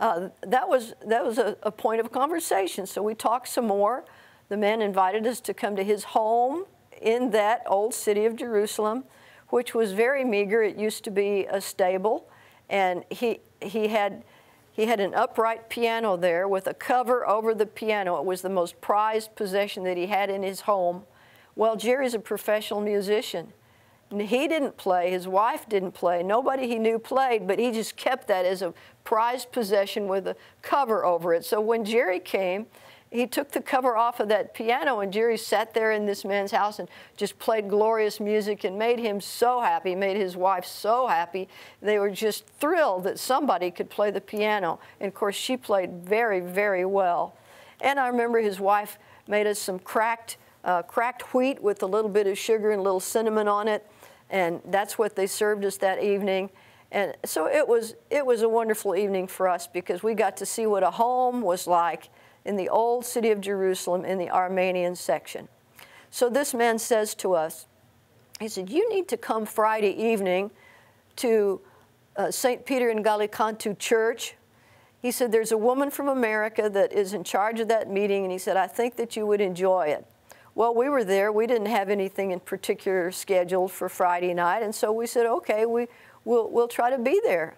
uh, 0.00 0.30
that 0.40 0.68
was 0.68 0.94
that 1.06 1.24
was 1.24 1.38
a, 1.38 1.56
a 1.62 1.70
point 1.70 2.00
of 2.00 2.10
conversation. 2.10 2.86
So 2.86 3.04
we 3.04 3.14
talked 3.14 3.46
some 3.46 3.68
more. 3.68 4.04
The 4.48 4.56
man 4.56 4.82
invited 4.82 5.28
us 5.28 5.40
to 5.42 5.54
come 5.54 5.76
to 5.76 5.84
his 5.84 6.02
home 6.02 6.64
in 7.02 7.30
that 7.30 7.62
old 7.66 7.94
city 7.94 8.24
of 8.24 8.36
Jerusalem, 8.36 9.04
which 9.48 9.74
was 9.74 9.92
very 9.92 10.24
meager. 10.24 10.62
It 10.62 10.76
used 10.76 11.04
to 11.04 11.10
be 11.10 11.46
a 11.50 11.60
stable, 11.60 12.28
and 12.68 13.04
he, 13.10 13.40
he, 13.60 13.88
had, 13.88 14.24
he 14.72 14.86
had 14.86 15.00
an 15.00 15.14
upright 15.14 15.68
piano 15.68 16.16
there 16.16 16.46
with 16.46 16.66
a 16.66 16.74
cover 16.74 17.26
over 17.28 17.54
the 17.54 17.66
piano. 17.66 18.18
It 18.18 18.24
was 18.24 18.42
the 18.42 18.50
most 18.50 18.80
prized 18.80 19.34
possession 19.36 19.84
that 19.84 19.96
he 19.96 20.06
had 20.06 20.30
in 20.30 20.42
his 20.42 20.62
home. 20.62 21.04
Well, 21.56 21.76
Jerry's 21.76 22.14
a 22.14 22.18
professional 22.18 22.80
musician. 22.80 23.52
He 24.10 24.48
didn't 24.48 24.78
play, 24.78 25.10
his 25.10 25.28
wife 25.28 25.68
didn't 25.68 25.92
play, 25.92 26.22
nobody 26.22 26.66
he 26.66 26.78
knew 26.78 26.98
played, 26.98 27.46
but 27.46 27.58
he 27.58 27.70
just 27.70 27.94
kept 27.96 28.26
that 28.28 28.46
as 28.46 28.62
a 28.62 28.72
prized 29.04 29.52
possession 29.52 30.08
with 30.08 30.26
a 30.26 30.36
cover 30.62 31.04
over 31.04 31.34
it. 31.34 31.44
So 31.44 31.60
when 31.60 31.84
Jerry 31.84 32.18
came, 32.18 32.66
he 33.10 33.26
took 33.26 33.52
the 33.52 33.60
cover 33.60 33.96
off 33.96 34.20
of 34.20 34.28
that 34.28 34.52
piano 34.52 35.00
and 35.00 35.12
Jerry 35.12 35.38
sat 35.38 35.72
there 35.72 35.92
in 35.92 36.04
this 36.04 36.24
man's 36.24 36.50
house 36.50 36.78
and 36.78 36.88
just 37.16 37.38
played 37.38 37.68
glorious 37.68 38.20
music 38.20 38.64
and 38.64 38.78
made 38.78 38.98
him 38.98 39.20
so 39.20 39.60
happy, 39.60 39.94
made 39.94 40.16
his 40.16 40.36
wife 40.36 40.66
so 40.66 41.06
happy. 41.06 41.48
They 41.80 41.98
were 41.98 42.10
just 42.10 42.46
thrilled 42.60 43.04
that 43.04 43.18
somebody 43.18 43.70
could 43.70 43.88
play 43.88 44.10
the 44.10 44.20
piano. 44.20 44.78
And 45.00 45.08
of 45.08 45.14
course, 45.14 45.36
she 45.36 45.56
played 45.56 46.04
very, 46.04 46.40
very 46.40 46.84
well. 46.84 47.36
And 47.80 47.98
I 47.98 48.08
remember 48.08 48.40
his 48.40 48.60
wife 48.60 48.98
made 49.26 49.46
us 49.46 49.58
some 49.58 49.78
cracked, 49.78 50.36
uh, 50.64 50.82
cracked 50.82 51.32
wheat 51.32 51.62
with 51.62 51.82
a 51.82 51.86
little 51.86 52.10
bit 52.10 52.26
of 52.26 52.36
sugar 52.36 52.72
and 52.72 52.80
a 52.80 52.82
little 52.82 53.00
cinnamon 53.00 53.48
on 53.48 53.68
it. 53.68 53.86
And 54.28 54.60
that's 54.66 54.98
what 54.98 55.16
they 55.16 55.26
served 55.26 55.64
us 55.64 55.78
that 55.78 56.02
evening. 56.02 56.50
And 56.92 57.14
so 57.24 57.46
it 57.46 57.66
was, 57.66 57.94
it 58.10 58.24
was 58.24 58.42
a 58.42 58.48
wonderful 58.48 58.94
evening 58.94 59.28
for 59.28 59.48
us 59.48 59.66
because 59.66 60.02
we 60.02 60.12
got 60.12 60.36
to 60.38 60.46
see 60.46 60.66
what 60.66 60.82
a 60.82 60.90
home 60.90 61.40
was 61.40 61.66
like 61.66 62.10
in 62.48 62.56
the 62.56 62.70
old 62.70 63.04
city 63.04 63.30
of 63.30 63.42
Jerusalem 63.42 64.06
in 64.06 64.16
the 64.16 64.30
Armenian 64.30 64.96
section. 64.96 65.48
So 66.10 66.30
this 66.30 66.54
man 66.54 66.78
says 66.78 67.14
to 67.16 67.34
us, 67.34 67.66
he 68.40 68.48
said, 68.48 68.70
You 68.70 68.88
need 68.88 69.06
to 69.08 69.18
come 69.18 69.44
Friday 69.44 69.90
evening 69.90 70.50
to 71.16 71.60
uh, 72.16 72.30
St. 72.30 72.64
Peter 72.64 72.88
in 72.88 73.02
Gallicantu 73.02 73.78
Church. 73.78 74.34
He 75.02 75.10
said, 75.10 75.30
There's 75.30 75.52
a 75.52 75.58
woman 75.58 75.90
from 75.90 76.08
America 76.08 76.70
that 76.70 76.90
is 76.90 77.12
in 77.12 77.22
charge 77.22 77.60
of 77.60 77.68
that 77.68 77.90
meeting, 77.90 78.24
and 78.24 78.32
he 78.32 78.38
said, 78.38 78.56
I 78.56 78.66
think 78.66 78.96
that 78.96 79.14
you 79.14 79.26
would 79.26 79.42
enjoy 79.42 79.88
it. 79.88 80.06
Well, 80.54 80.74
we 80.74 80.88
were 80.88 81.04
there. 81.04 81.30
We 81.30 81.46
didn't 81.46 81.66
have 81.66 81.90
anything 81.90 82.30
in 82.30 82.40
particular 82.40 83.12
scheduled 83.12 83.72
for 83.72 83.90
Friday 83.90 84.32
night, 84.32 84.62
and 84.62 84.74
so 84.74 84.90
we 84.90 85.06
said, 85.06 85.26
okay, 85.26 85.66
we, 85.66 85.86
we'll, 86.24 86.50
we'll 86.50 86.66
try 86.66 86.88
to 86.88 86.98
be 86.98 87.20
there. 87.24 87.56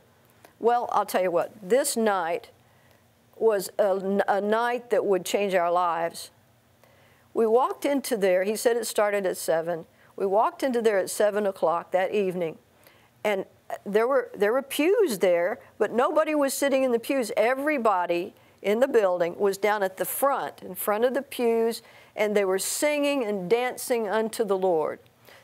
Well, 0.58 0.88
I'll 0.90 1.06
tell 1.06 1.22
you 1.22 1.30
what, 1.30 1.52
this 1.62 1.96
night 1.96 2.50
was 3.40 3.70
a, 3.78 4.20
a 4.28 4.40
night 4.40 4.90
that 4.90 5.04
would 5.04 5.24
change 5.24 5.54
our 5.54 5.72
lives. 5.72 6.30
We 7.32 7.46
walked 7.46 7.84
into 7.84 8.16
there, 8.16 8.44
he 8.44 8.56
said 8.56 8.76
it 8.76 8.86
started 8.86 9.26
at 9.26 9.36
7. 9.36 9.86
We 10.16 10.26
walked 10.26 10.62
into 10.62 10.82
there 10.82 10.98
at 10.98 11.08
7 11.08 11.46
o'clock 11.46 11.92
that 11.92 12.12
evening, 12.14 12.58
and 13.24 13.44
uh, 13.70 13.74
there 13.86 14.06
were, 14.06 14.30
there 14.34 14.52
were 14.52 14.62
pews 14.62 15.18
there, 15.18 15.60
but 15.78 15.92
nobody 15.92 16.34
was 16.34 16.52
sitting 16.52 16.82
in 16.82 16.92
the 16.92 16.98
pews. 16.98 17.32
Everybody 17.36 18.34
in 18.62 18.80
the 18.80 18.88
building 18.88 19.38
was 19.38 19.56
down 19.56 19.82
at 19.82 19.96
the 19.96 20.04
front, 20.04 20.62
in 20.62 20.74
front 20.74 21.04
of 21.04 21.14
the 21.14 21.22
pews, 21.22 21.82
and 22.16 22.36
they 22.36 22.44
were 22.44 22.58
singing 22.58 23.24
and 23.24 23.48
dancing 23.48 24.08
unto 24.08 24.44
the 24.44 24.58
Lord. 24.58 24.98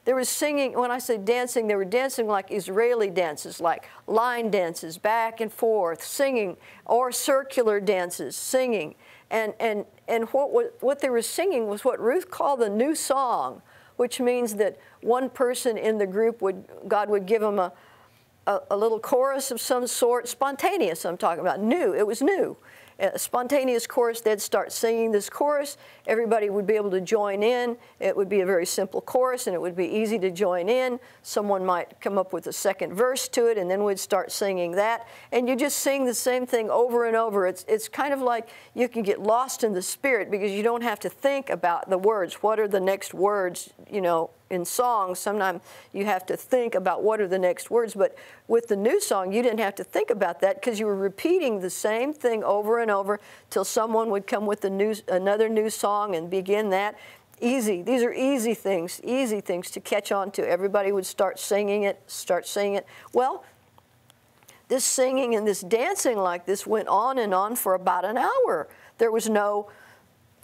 They 0.06 0.12
were 0.12 0.24
singing, 0.24 0.74
when 0.74 0.92
I 0.92 1.00
say 1.00 1.18
dancing, 1.18 1.66
they 1.66 1.74
were 1.74 1.84
dancing 1.84 2.28
like 2.28 2.52
Israeli 2.52 3.10
dances, 3.10 3.60
like 3.60 3.88
line 4.06 4.52
dances, 4.52 4.98
back 4.98 5.40
and 5.40 5.52
forth, 5.52 6.00
singing, 6.00 6.56
or 6.84 7.10
circular 7.10 7.80
dances, 7.80 8.36
singing. 8.36 8.94
And, 9.32 9.52
and, 9.58 9.84
and 10.06 10.26
what, 10.26 10.80
what 10.80 11.00
they 11.00 11.10
were 11.10 11.22
singing 11.22 11.66
was 11.66 11.84
what 11.84 11.98
Ruth 11.98 12.30
called 12.30 12.60
the 12.60 12.68
new 12.68 12.94
song, 12.94 13.62
which 13.96 14.20
means 14.20 14.54
that 14.54 14.78
one 15.02 15.28
person 15.28 15.76
in 15.76 15.98
the 15.98 16.06
group 16.06 16.40
would, 16.40 16.64
God 16.86 17.10
would 17.10 17.26
give 17.26 17.42
them 17.42 17.58
a, 17.58 17.72
a, 18.46 18.60
a 18.70 18.76
little 18.76 19.00
chorus 19.00 19.50
of 19.50 19.60
some 19.60 19.88
sort, 19.88 20.28
spontaneous, 20.28 21.04
I'm 21.04 21.16
talking 21.16 21.40
about, 21.40 21.58
new, 21.60 21.92
it 21.92 22.06
was 22.06 22.22
new 22.22 22.56
a 22.98 23.18
spontaneous 23.18 23.86
chorus, 23.86 24.20
they'd 24.20 24.40
start 24.40 24.72
singing 24.72 25.12
this 25.12 25.28
chorus. 25.28 25.76
Everybody 26.06 26.48
would 26.48 26.66
be 26.66 26.74
able 26.74 26.90
to 26.92 27.00
join 27.00 27.42
in. 27.42 27.76
It 28.00 28.16
would 28.16 28.28
be 28.28 28.40
a 28.40 28.46
very 28.46 28.64
simple 28.64 29.00
chorus 29.00 29.46
and 29.46 29.54
it 29.54 29.60
would 29.60 29.76
be 29.76 29.86
easy 29.86 30.18
to 30.20 30.30
join 30.30 30.68
in. 30.68 30.98
Someone 31.22 31.64
might 31.64 32.00
come 32.00 32.16
up 32.16 32.32
with 32.32 32.46
a 32.46 32.52
second 32.52 32.94
verse 32.94 33.28
to 33.28 33.48
it 33.48 33.58
and 33.58 33.70
then 33.70 33.84
we'd 33.84 33.98
start 33.98 34.32
singing 34.32 34.72
that. 34.72 35.06
And 35.30 35.48
you 35.48 35.56
just 35.56 35.78
sing 35.78 36.06
the 36.06 36.14
same 36.14 36.46
thing 36.46 36.70
over 36.70 37.06
and 37.06 37.16
over. 37.16 37.46
It's, 37.46 37.64
it's 37.68 37.88
kind 37.88 38.14
of 38.14 38.20
like 38.22 38.48
you 38.74 38.88
can 38.88 39.02
get 39.02 39.20
lost 39.20 39.62
in 39.62 39.74
the 39.74 39.82
spirit 39.82 40.30
because 40.30 40.52
you 40.52 40.62
don't 40.62 40.82
have 40.82 41.00
to 41.00 41.10
think 41.10 41.50
about 41.50 41.90
the 41.90 41.98
words. 41.98 42.34
What 42.34 42.58
are 42.58 42.68
the 42.68 42.80
next 42.80 43.12
words, 43.12 43.70
you 43.90 44.00
know, 44.00 44.30
in 44.48 44.64
songs, 44.64 45.18
sometimes 45.18 45.60
you 45.92 46.04
have 46.04 46.24
to 46.26 46.36
think 46.36 46.74
about 46.74 47.02
what 47.02 47.20
are 47.20 47.26
the 47.26 47.38
next 47.38 47.70
words. 47.70 47.94
But 47.94 48.16
with 48.46 48.68
the 48.68 48.76
new 48.76 49.00
song, 49.00 49.32
you 49.32 49.42
didn't 49.42 49.60
have 49.60 49.74
to 49.76 49.84
think 49.84 50.10
about 50.10 50.40
that 50.40 50.56
because 50.56 50.78
you 50.78 50.86
were 50.86 50.96
repeating 50.96 51.60
the 51.60 51.70
same 51.70 52.12
thing 52.12 52.44
over 52.44 52.78
and 52.78 52.90
over 52.90 53.20
till 53.50 53.64
someone 53.64 54.10
would 54.10 54.26
come 54.26 54.46
with 54.46 54.64
a 54.64 54.70
new, 54.70 54.94
another 55.08 55.48
new 55.48 55.68
song 55.68 56.14
and 56.14 56.30
begin 56.30 56.70
that. 56.70 56.96
Easy. 57.40 57.82
These 57.82 58.02
are 58.02 58.12
easy 58.12 58.54
things, 58.54 59.00
easy 59.04 59.40
things 59.40 59.70
to 59.72 59.80
catch 59.80 60.10
on 60.10 60.30
to. 60.32 60.48
Everybody 60.48 60.92
would 60.92 61.04
start 61.04 61.38
singing 61.38 61.82
it, 61.82 62.00
start 62.06 62.46
singing 62.46 62.74
it. 62.76 62.86
Well, 63.12 63.44
this 64.68 64.84
singing 64.84 65.34
and 65.34 65.46
this 65.46 65.60
dancing 65.60 66.18
like 66.18 66.46
this 66.46 66.66
went 66.66 66.88
on 66.88 67.18
and 67.18 67.34
on 67.34 67.56
for 67.56 67.74
about 67.74 68.04
an 68.04 68.16
hour. 68.16 68.68
There 68.98 69.12
was 69.12 69.28
no 69.28 69.68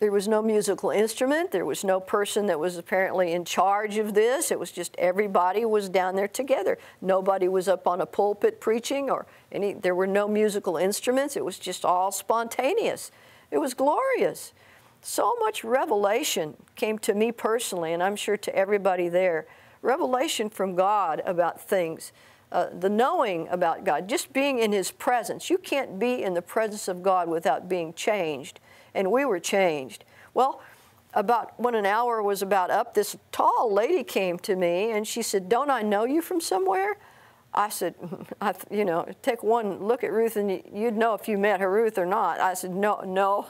there 0.02 0.10
was 0.10 0.26
no 0.26 0.42
musical 0.42 0.90
instrument. 0.90 1.52
There 1.52 1.64
was 1.64 1.84
no 1.84 2.00
person 2.00 2.46
that 2.46 2.58
was 2.58 2.76
apparently 2.76 3.32
in 3.32 3.44
charge 3.44 3.98
of 3.98 4.14
this. 4.14 4.50
It 4.50 4.58
was 4.58 4.72
just 4.72 4.96
everybody 4.98 5.64
was 5.64 5.88
down 5.88 6.16
there 6.16 6.26
together. 6.26 6.76
Nobody 7.00 7.46
was 7.46 7.68
up 7.68 7.86
on 7.86 8.00
a 8.00 8.06
pulpit 8.06 8.60
preaching 8.60 9.10
or 9.10 9.26
any, 9.52 9.74
there 9.74 9.94
were 9.94 10.08
no 10.08 10.26
musical 10.26 10.76
instruments. 10.76 11.36
It 11.36 11.44
was 11.44 11.56
just 11.56 11.84
all 11.84 12.10
spontaneous. 12.10 13.12
It 13.52 13.58
was 13.58 13.74
glorious. 13.74 14.52
So 15.02 15.36
much 15.38 15.62
revelation 15.62 16.56
came 16.74 16.98
to 16.98 17.14
me 17.14 17.30
personally, 17.30 17.92
and 17.92 18.02
I'm 18.02 18.16
sure 18.16 18.36
to 18.36 18.56
everybody 18.56 19.08
there. 19.08 19.46
Revelation 19.82 20.50
from 20.50 20.74
God 20.74 21.22
about 21.24 21.60
things. 21.60 22.10
Uh, 22.50 22.66
the 22.76 22.90
knowing 22.90 23.46
about 23.50 23.84
God, 23.84 24.08
just 24.08 24.32
being 24.32 24.58
in 24.58 24.72
His 24.72 24.90
presence. 24.90 25.48
You 25.48 25.58
can't 25.58 26.00
be 26.00 26.24
in 26.24 26.34
the 26.34 26.42
presence 26.42 26.88
of 26.88 27.04
God 27.04 27.28
without 27.28 27.68
being 27.68 27.94
changed 27.94 28.58
and 28.94 29.10
we 29.10 29.24
were 29.24 29.40
changed. 29.40 30.04
Well, 30.34 30.62
about 31.14 31.58
when 31.60 31.74
an 31.74 31.86
hour 31.86 32.22
was 32.22 32.42
about 32.42 32.70
up, 32.70 32.94
this 32.94 33.16
tall 33.30 33.72
lady 33.72 34.02
came 34.02 34.38
to 34.40 34.56
me 34.56 34.90
and 34.90 35.06
she 35.06 35.22
said, 35.22 35.48
Don't 35.48 35.70
I 35.70 35.82
know 35.82 36.04
you 36.04 36.22
from 36.22 36.40
somewhere? 36.40 36.96
I 37.54 37.68
said, 37.68 37.94
I, 38.40 38.54
you 38.70 38.84
know, 38.84 39.06
take 39.22 39.42
one 39.42 39.84
look 39.84 40.04
at 40.04 40.12
Ruth 40.12 40.36
and 40.36 40.62
you'd 40.72 40.96
know 40.96 41.14
if 41.14 41.28
you 41.28 41.36
met 41.38 41.60
her, 41.60 41.70
Ruth, 41.70 41.98
or 41.98 42.06
not. 42.06 42.40
I 42.40 42.54
said, 42.54 42.70
No, 42.70 43.00
no, 43.04 43.46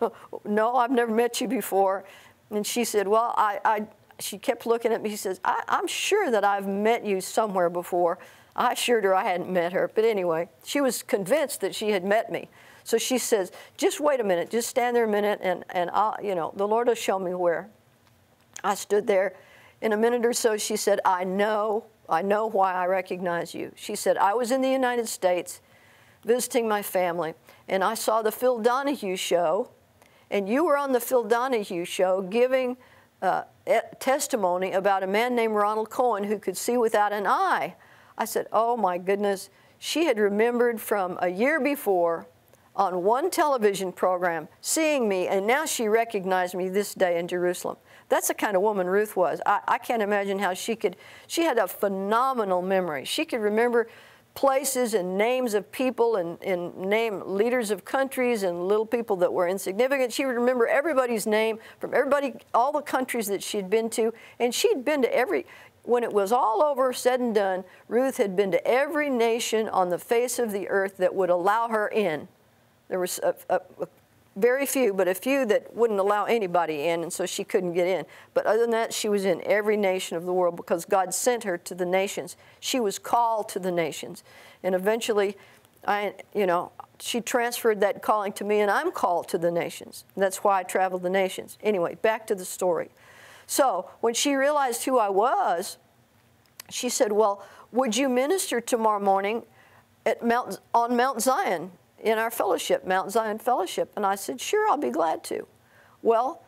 no, 0.44 0.74
I've 0.74 0.90
never 0.90 1.12
met 1.12 1.40
you 1.40 1.48
before. 1.48 2.04
And 2.50 2.66
she 2.66 2.84
said, 2.84 3.06
Well, 3.06 3.34
I, 3.36 3.60
I 3.64 3.86
she 4.20 4.38
kept 4.38 4.66
looking 4.66 4.92
at 4.92 5.02
me. 5.02 5.10
She 5.10 5.16
says, 5.16 5.40
I, 5.44 5.62
I'm 5.68 5.86
sure 5.86 6.30
that 6.30 6.44
I've 6.44 6.66
met 6.66 7.04
you 7.04 7.20
somewhere 7.20 7.70
before. 7.70 8.18
I 8.56 8.72
assured 8.72 9.04
her 9.04 9.14
I 9.14 9.24
hadn't 9.24 9.52
met 9.52 9.72
her. 9.72 9.90
But 9.92 10.04
anyway, 10.04 10.48
she 10.64 10.80
was 10.80 11.02
convinced 11.02 11.60
that 11.62 11.74
she 11.74 11.90
had 11.90 12.04
met 12.04 12.30
me. 12.30 12.48
So 12.84 12.98
she 12.98 13.16
says, 13.16 13.50
just 13.78 13.98
wait 13.98 14.20
a 14.20 14.24
minute, 14.24 14.50
just 14.50 14.68
stand 14.68 14.94
there 14.94 15.04
a 15.04 15.08
minute, 15.08 15.40
and, 15.42 15.64
and 15.70 15.90
I'll, 15.90 16.16
you 16.22 16.34
know, 16.34 16.52
the 16.54 16.68
Lord 16.68 16.86
will 16.86 16.94
show 16.94 17.18
me 17.18 17.34
where. 17.34 17.68
I 18.62 18.74
stood 18.74 19.06
there. 19.06 19.34
In 19.80 19.92
a 19.92 19.96
minute 19.96 20.24
or 20.24 20.32
so, 20.32 20.56
she 20.56 20.76
said, 20.76 21.00
I 21.04 21.24
know, 21.24 21.84
I 22.08 22.22
know 22.22 22.46
why 22.46 22.74
I 22.74 22.86
recognize 22.86 23.54
you. 23.54 23.72
She 23.74 23.96
said, 23.96 24.16
I 24.18 24.34
was 24.34 24.50
in 24.50 24.60
the 24.60 24.70
United 24.70 25.08
States 25.08 25.60
visiting 26.24 26.68
my 26.68 26.82
family, 26.82 27.34
and 27.68 27.82
I 27.82 27.94
saw 27.94 28.22
the 28.22 28.32
Phil 28.32 28.58
Donahue 28.58 29.16
show, 29.16 29.70
and 30.30 30.48
you 30.48 30.64
were 30.64 30.76
on 30.76 30.92
the 30.92 31.00
Phil 31.00 31.24
Donahue 31.24 31.84
show 31.84 32.20
giving 32.22 32.76
uh, 33.22 33.44
testimony 33.98 34.72
about 34.72 35.02
a 35.02 35.06
man 35.06 35.34
named 35.34 35.54
Ronald 35.54 35.88
Cohen 35.88 36.24
who 36.24 36.38
could 36.38 36.56
see 36.56 36.76
without 36.76 37.12
an 37.12 37.26
eye. 37.26 37.76
I 38.18 38.26
said, 38.26 38.46
Oh 38.52 38.76
my 38.76 38.98
goodness. 38.98 39.48
She 39.78 40.04
had 40.04 40.18
remembered 40.18 40.80
from 40.80 41.18
a 41.20 41.28
year 41.28 41.60
before 41.60 42.26
on 42.76 43.04
one 43.04 43.30
television 43.30 43.92
program 43.92 44.48
seeing 44.60 45.08
me, 45.08 45.28
and 45.28 45.46
now 45.46 45.64
she 45.64 45.88
recognized 45.88 46.54
me 46.54 46.68
this 46.68 46.94
day 46.94 47.18
in 47.18 47.28
Jerusalem. 47.28 47.76
That's 48.08 48.28
the 48.28 48.34
kind 48.34 48.56
of 48.56 48.62
woman 48.62 48.86
Ruth 48.86 49.16
was. 49.16 49.40
I, 49.46 49.60
I 49.66 49.78
can't 49.78 50.02
imagine 50.02 50.38
how 50.38 50.54
she 50.54 50.76
could, 50.76 50.96
she 51.26 51.42
had 51.42 51.58
a 51.58 51.68
phenomenal 51.68 52.62
memory. 52.62 53.04
She 53.04 53.24
could 53.24 53.40
remember 53.40 53.88
places 54.34 54.94
and 54.94 55.16
names 55.16 55.54
of 55.54 55.70
people 55.70 56.16
and, 56.16 56.42
and, 56.42 56.76
name 56.76 57.22
leaders 57.24 57.70
of 57.70 57.84
countries 57.84 58.42
and 58.42 58.66
little 58.66 58.86
people 58.86 59.16
that 59.16 59.32
were 59.32 59.46
insignificant. 59.46 60.12
She 60.12 60.26
would 60.26 60.34
remember 60.34 60.66
everybody's 60.66 61.26
name 61.26 61.58
from 61.78 61.94
everybody, 61.94 62.34
all 62.52 62.72
the 62.72 62.82
countries 62.82 63.28
that 63.28 63.42
she'd 63.42 63.70
been 63.70 63.88
to. 63.90 64.12
And 64.40 64.52
she'd 64.52 64.84
been 64.84 65.02
to 65.02 65.16
every, 65.16 65.46
when 65.84 66.02
it 66.02 66.12
was 66.12 66.32
all 66.32 66.62
over, 66.62 66.92
said 66.92 67.20
and 67.20 67.34
done, 67.34 67.64
Ruth 67.86 68.16
had 68.16 68.34
been 68.34 68.50
to 68.50 68.66
every 68.66 69.08
nation 69.08 69.68
on 69.68 69.90
the 69.90 69.98
face 69.98 70.40
of 70.40 70.50
the 70.50 70.68
earth 70.68 70.96
that 70.96 71.14
would 71.14 71.30
allow 71.30 71.68
her 71.68 71.86
in. 71.86 72.26
There 72.94 73.00
was 73.00 73.18
a, 73.24 73.34
a, 73.50 73.60
a 73.80 73.88
very 74.36 74.66
few, 74.66 74.94
but 74.94 75.08
a 75.08 75.16
few 75.16 75.44
that 75.46 75.74
wouldn't 75.74 75.98
allow 75.98 76.26
anybody 76.26 76.84
in, 76.84 77.02
and 77.02 77.12
so 77.12 77.26
she 77.26 77.42
couldn't 77.42 77.72
get 77.72 77.88
in. 77.88 78.06
But 78.34 78.46
other 78.46 78.60
than 78.60 78.70
that, 78.70 78.94
she 78.94 79.08
was 79.08 79.24
in 79.24 79.42
every 79.44 79.76
nation 79.76 80.16
of 80.16 80.26
the 80.26 80.32
world 80.32 80.54
because 80.54 80.84
God 80.84 81.12
sent 81.12 81.42
her 81.42 81.58
to 81.58 81.74
the 81.74 81.84
nations. 81.84 82.36
She 82.60 82.78
was 82.78 83.00
called 83.00 83.48
to 83.48 83.58
the 83.58 83.72
nations. 83.72 84.22
And 84.62 84.76
eventually, 84.76 85.36
I, 85.88 86.14
you 86.36 86.46
know, 86.46 86.70
she 87.00 87.20
transferred 87.20 87.80
that 87.80 88.00
calling 88.00 88.32
to 88.34 88.44
me, 88.44 88.60
and 88.60 88.70
I'm 88.70 88.92
called 88.92 89.26
to 89.30 89.38
the 89.38 89.50
nations. 89.50 90.04
That's 90.16 90.44
why 90.44 90.60
I 90.60 90.62
traveled 90.62 91.02
the 91.02 91.10
nations. 91.10 91.58
Anyway, 91.64 91.96
back 91.96 92.28
to 92.28 92.36
the 92.36 92.44
story. 92.44 92.90
So 93.48 93.90
when 94.02 94.14
she 94.14 94.36
realized 94.36 94.84
who 94.84 95.00
I 95.00 95.08
was, 95.08 95.78
she 96.70 96.88
said, 96.88 97.10
Well, 97.10 97.44
would 97.72 97.96
you 97.96 98.08
minister 98.08 98.60
tomorrow 98.60 99.00
morning 99.00 99.42
at 100.06 100.24
Mount, 100.24 100.60
on 100.72 100.96
Mount 100.96 101.20
Zion 101.20 101.72
in 102.04 102.18
our 102.18 102.30
fellowship, 102.30 102.86
Mount 102.86 103.10
Zion 103.10 103.38
Fellowship. 103.38 103.90
And 103.96 104.06
I 104.06 104.14
said, 104.14 104.40
Sure, 104.40 104.68
I'll 104.68 104.76
be 104.76 104.90
glad 104.90 105.24
to. 105.24 105.48
Well, 106.02 106.42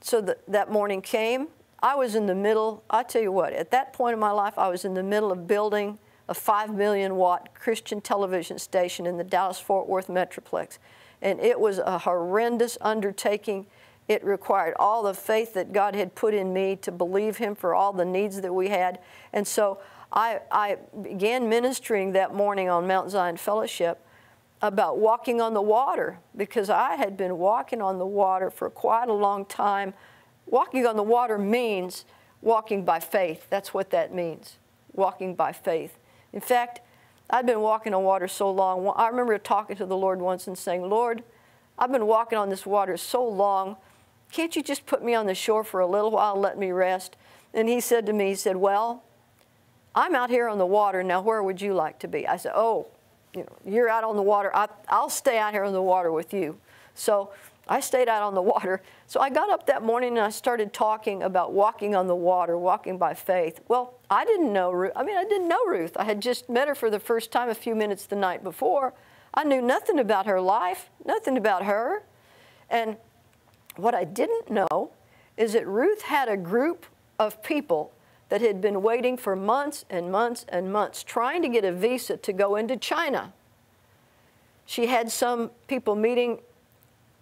so 0.00 0.20
the, 0.22 0.38
that 0.48 0.70
morning 0.70 1.02
came. 1.02 1.48
I 1.82 1.96
was 1.96 2.14
in 2.14 2.26
the 2.26 2.34
middle, 2.34 2.84
I 2.88 3.02
tell 3.02 3.20
you 3.20 3.32
what, 3.32 3.52
at 3.52 3.70
that 3.72 3.92
point 3.92 4.14
in 4.14 4.20
my 4.20 4.30
life, 4.30 4.58
I 4.58 4.68
was 4.68 4.84
in 4.84 4.94
the 4.94 5.02
middle 5.02 5.32
of 5.32 5.46
building 5.46 5.98
a 6.28 6.34
5 6.34 6.74
million 6.74 7.16
watt 7.16 7.54
Christian 7.54 8.00
television 8.00 8.58
station 8.58 9.06
in 9.06 9.16
the 9.16 9.24
Dallas 9.24 9.58
Fort 9.58 9.88
Worth 9.88 10.08
Metroplex. 10.08 10.78
And 11.20 11.40
it 11.40 11.58
was 11.58 11.78
a 11.78 11.98
horrendous 11.98 12.78
undertaking. 12.80 13.66
It 14.08 14.22
required 14.24 14.74
all 14.78 15.02
the 15.02 15.14
faith 15.14 15.54
that 15.54 15.72
God 15.72 15.94
had 15.94 16.14
put 16.14 16.32
in 16.32 16.52
me 16.52 16.76
to 16.76 16.92
believe 16.92 17.38
Him 17.38 17.54
for 17.54 17.74
all 17.74 17.92
the 17.92 18.04
needs 18.04 18.40
that 18.42 18.52
we 18.52 18.68
had. 18.68 19.00
And 19.32 19.46
so 19.46 19.80
I, 20.12 20.40
I 20.52 20.76
began 21.02 21.48
ministering 21.48 22.12
that 22.12 22.34
morning 22.34 22.68
on 22.68 22.86
Mount 22.86 23.10
Zion 23.10 23.36
Fellowship 23.36 23.98
about 24.62 24.98
walking 24.98 25.40
on 25.40 25.54
the 25.54 25.62
water 25.62 26.18
because 26.36 26.68
I 26.68 26.96
had 26.96 27.16
been 27.16 27.38
walking 27.38 27.80
on 27.80 27.98
the 27.98 28.06
water 28.06 28.50
for 28.50 28.68
quite 28.68 29.08
a 29.08 29.12
long 29.12 29.44
time. 29.46 29.94
Walking 30.46 30.86
on 30.86 30.96
the 30.96 31.02
water 31.02 31.38
means 31.38 32.04
walking 32.42 32.84
by 32.84 33.00
faith. 33.00 33.46
That's 33.48 33.72
what 33.72 33.90
that 33.90 34.14
means, 34.14 34.56
walking 34.92 35.34
by 35.34 35.52
faith. 35.52 35.96
In 36.32 36.40
fact, 36.40 36.80
I'd 37.30 37.46
been 37.46 37.60
walking 37.60 37.94
on 37.94 38.02
water 38.02 38.28
so 38.28 38.50
long. 38.50 38.92
I 38.96 39.08
remember 39.08 39.38
talking 39.38 39.76
to 39.76 39.86
the 39.86 39.96
Lord 39.96 40.20
once 40.20 40.46
and 40.46 40.58
saying, 40.58 40.82
Lord, 40.88 41.22
I've 41.78 41.92
been 41.92 42.06
walking 42.06 42.38
on 42.38 42.50
this 42.50 42.66
water 42.66 42.96
so 42.96 43.26
long, 43.26 43.76
Can't 44.32 44.54
you 44.54 44.62
just 44.62 44.86
put 44.86 45.02
me 45.02 45.14
on 45.14 45.26
the 45.26 45.34
shore 45.34 45.64
for 45.64 45.80
a 45.80 45.86
little 45.86 46.10
while, 46.10 46.36
let 46.38 46.58
me 46.58 46.70
rest? 46.70 47.16
And 47.52 47.68
he 47.68 47.80
said 47.80 48.06
to 48.06 48.12
me, 48.12 48.28
He 48.28 48.34
said, 48.34 48.56
Well, 48.56 49.02
I'm 49.94 50.14
out 50.14 50.30
here 50.30 50.48
on 50.48 50.58
the 50.58 50.66
water. 50.66 51.02
Now, 51.02 51.20
where 51.20 51.42
would 51.42 51.60
you 51.60 51.74
like 51.74 51.98
to 52.00 52.08
be? 52.08 52.28
I 52.28 52.36
said, 52.36 52.52
Oh, 52.54 52.88
you 53.34 53.40
know, 53.42 53.56
you're 53.64 53.88
out 53.88 54.04
on 54.04 54.16
the 54.16 54.22
water. 54.22 54.54
I, 54.54 54.68
I'll 54.88 55.10
stay 55.10 55.38
out 55.38 55.52
here 55.52 55.64
on 55.64 55.72
the 55.72 55.82
water 55.82 56.10
with 56.12 56.32
you. 56.32 56.58
So 56.94 57.32
I 57.68 57.80
stayed 57.80 58.08
out 58.08 58.22
on 58.22 58.34
the 58.34 58.42
water. 58.54 58.82
So 59.06 59.20
I 59.20 59.30
got 59.30 59.50
up 59.50 59.66
that 59.66 59.82
morning 59.82 60.18
and 60.18 60.26
I 60.26 60.30
started 60.30 60.72
talking 60.72 61.22
about 61.22 61.52
walking 61.52 61.94
on 61.94 62.06
the 62.06 62.16
water, 62.16 62.58
walking 62.58 62.98
by 62.98 63.14
faith. 63.14 63.60
Well, 63.68 63.94
I 64.10 64.24
didn't 64.24 64.52
know 64.52 64.72
Ruth. 64.72 64.92
I 64.96 65.04
mean, 65.04 65.16
I 65.16 65.24
didn't 65.24 65.48
know 65.48 65.64
Ruth. 65.66 65.96
I 65.96 66.04
had 66.04 66.20
just 66.20 66.48
met 66.48 66.68
her 66.68 66.74
for 66.74 66.90
the 66.90 67.00
first 67.00 67.30
time 67.30 67.48
a 67.48 67.54
few 67.54 67.74
minutes 67.74 68.06
the 68.06 68.16
night 68.16 68.42
before. 68.42 68.94
I 69.32 69.44
knew 69.44 69.62
nothing 69.62 70.00
about 70.00 70.26
her 70.26 70.40
life, 70.40 70.90
nothing 71.04 71.36
about 71.36 71.64
her. 71.64 72.02
And 72.68 72.96
what 73.76 73.94
I 73.94 74.04
didn't 74.04 74.50
know 74.50 74.90
is 75.36 75.52
that 75.52 75.66
Ruth 75.66 76.02
had 76.02 76.28
a 76.28 76.36
group 76.36 76.86
of 77.18 77.42
people 77.42 77.92
that 78.30 78.40
had 78.40 78.60
been 78.60 78.80
waiting 78.80 79.16
for 79.16 79.36
months 79.36 79.84
and 79.90 80.10
months 80.10 80.46
and 80.48 80.72
months 80.72 81.02
trying 81.02 81.42
to 81.42 81.48
get 81.48 81.64
a 81.64 81.72
visa 81.72 82.16
to 82.16 82.32
go 82.32 82.56
into 82.56 82.76
China. 82.76 83.32
She 84.64 84.86
had 84.86 85.10
some 85.10 85.50
people 85.66 85.96
meeting, 85.96 86.38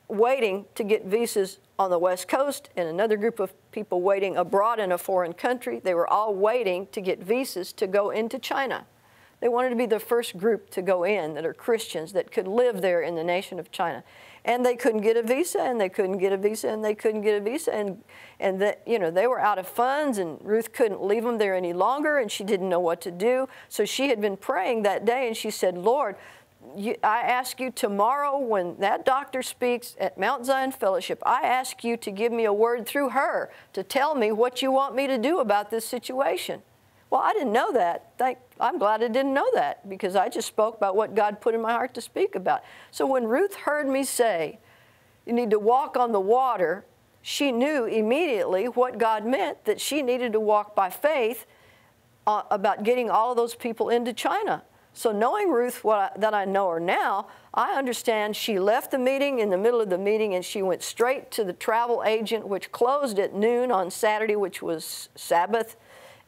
waiting 0.06 0.66
to 0.74 0.84
get 0.84 1.06
visas 1.06 1.58
on 1.78 1.90
the 1.90 1.98
West 1.98 2.28
Coast, 2.28 2.68
and 2.76 2.88
another 2.88 3.16
group 3.16 3.40
of 3.40 3.52
people 3.72 4.02
waiting 4.02 4.36
abroad 4.36 4.78
in 4.78 4.92
a 4.92 4.98
foreign 4.98 5.32
country. 5.32 5.80
They 5.82 5.94
were 5.94 6.06
all 6.06 6.34
waiting 6.34 6.88
to 6.92 7.00
get 7.00 7.20
visas 7.20 7.72
to 7.74 7.86
go 7.86 8.10
into 8.10 8.38
China. 8.38 8.84
They 9.40 9.48
wanted 9.48 9.70
to 9.70 9.76
be 9.76 9.86
the 9.86 10.00
first 10.00 10.36
group 10.36 10.68
to 10.70 10.82
go 10.82 11.04
in 11.04 11.34
that 11.34 11.46
are 11.46 11.54
Christians 11.54 12.12
that 12.12 12.32
could 12.32 12.48
live 12.48 12.82
there 12.82 13.00
in 13.00 13.14
the 13.14 13.24
nation 13.24 13.58
of 13.58 13.70
China 13.70 14.04
and 14.44 14.64
they 14.64 14.76
couldn't 14.76 15.00
get 15.00 15.16
a 15.16 15.22
visa 15.22 15.60
and 15.60 15.80
they 15.80 15.88
couldn't 15.88 16.18
get 16.18 16.32
a 16.32 16.36
visa 16.36 16.68
and 16.68 16.84
they 16.84 16.94
couldn't 16.94 17.22
get 17.22 17.40
a 17.40 17.44
visa 17.44 17.74
and 17.74 18.02
and 18.40 18.60
that 18.60 18.82
you 18.86 18.98
know 18.98 19.10
they 19.10 19.26
were 19.26 19.40
out 19.40 19.58
of 19.58 19.66
funds 19.66 20.18
and 20.18 20.38
Ruth 20.42 20.72
couldn't 20.72 21.02
leave 21.02 21.24
them 21.24 21.38
there 21.38 21.54
any 21.54 21.72
longer 21.72 22.18
and 22.18 22.30
she 22.30 22.44
didn't 22.44 22.68
know 22.68 22.80
what 22.80 23.00
to 23.02 23.10
do 23.10 23.48
so 23.68 23.84
she 23.84 24.08
had 24.08 24.20
been 24.20 24.36
praying 24.36 24.82
that 24.82 25.04
day 25.04 25.26
and 25.26 25.36
she 25.36 25.50
said 25.50 25.76
Lord 25.76 26.16
you, 26.76 26.96
I 27.02 27.20
ask 27.20 27.60
you 27.60 27.70
tomorrow 27.70 28.38
when 28.38 28.76
that 28.80 29.04
doctor 29.04 29.42
speaks 29.42 29.96
at 30.00 30.18
Mount 30.18 30.44
Zion 30.44 30.72
Fellowship, 30.72 31.22
I 31.24 31.42
ask 31.42 31.84
you 31.84 31.96
to 31.98 32.10
give 32.10 32.32
me 32.32 32.44
a 32.44 32.52
word 32.52 32.86
through 32.86 33.10
her 33.10 33.50
to 33.72 33.82
tell 33.82 34.14
me 34.14 34.32
what 34.32 34.60
you 34.60 34.70
want 34.70 34.94
me 34.94 35.06
to 35.06 35.18
do 35.18 35.38
about 35.38 35.70
this 35.70 35.86
situation. 35.86 36.62
Well, 37.10 37.22
I 37.22 37.32
didn't 37.32 37.52
know 37.52 37.72
that. 37.72 38.12
Thank, 38.18 38.38
I'm 38.60 38.78
glad 38.78 39.02
I 39.02 39.08
didn't 39.08 39.34
know 39.34 39.48
that 39.54 39.88
because 39.88 40.16
I 40.16 40.28
just 40.28 40.48
spoke 40.48 40.76
about 40.76 40.96
what 40.96 41.14
God 41.14 41.40
put 41.40 41.54
in 41.54 41.60
my 41.60 41.72
heart 41.72 41.94
to 41.94 42.00
speak 42.00 42.34
about. 42.34 42.62
So 42.90 43.06
when 43.06 43.24
Ruth 43.24 43.54
heard 43.54 43.86
me 43.88 44.04
say, 44.04 44.58
you 45.26 45.32
need 45.32 45.50
to 45.50 45.58
walk 45.58 45.96
on 45.96 46.12
the 46.12 46.20
water, 46.20 46.84
she 47.22 47.52
knew 47.52 47.84
immediately 47.84 48.66
what 48.66 48.98
God 48.98 49.26
meant 49.26 49.64
that 49.64 49.80
she 49.80 50.02
needed 50.02 50.32
to 50.32 50.40
walk 50.40 50.74
by 50.74 50.90
faith 50.90 51.46
uh, 52.26 52.42
about 52.50 52.84
getting 52.84 53.10
all 53.10 53.30
of 53.30 53.36
those 53.36 53.54
people 53.54 53.90
into 53.90 54.12
China. 54.12 54.62
So 54.94 55.12
knowing 55.12 55.50
Ruth 55.50 55.84
I, 55.86 56.10
that 56.16 56.34
I 56.34 56.44
know 56.44 56.68
her 56.70 56.80
now, 56.80 57.28
I 57.54 57.74
understand 57.78 58.34
she 58.34 58.58
left 58.58 58.90
the 58.90 58.98
meeting 58.98 59.38
in 59.38 59.50
the 59.50 59.56
middle 59.56 59.80
of 59.80 59.90
the 59.90 59.98
meeting 59.98 60.34
and 60.34 60.44
she 60.44 60.60
went 60.60 60.82
straight 60.82 61.30
to 61.32 61.44
the 61.44 61.52
travel 61.52 62.02
agent, 62.04 62.48
which 62.48 62.72
closed 62.72 63.18
at 63.18 63.34
noon 63.34 63.70
on 63.70 63.90
Saturday, 63.90 64.34
which 64.34 64.60
was 64.60 65.08
Sabbath 65.14 65.76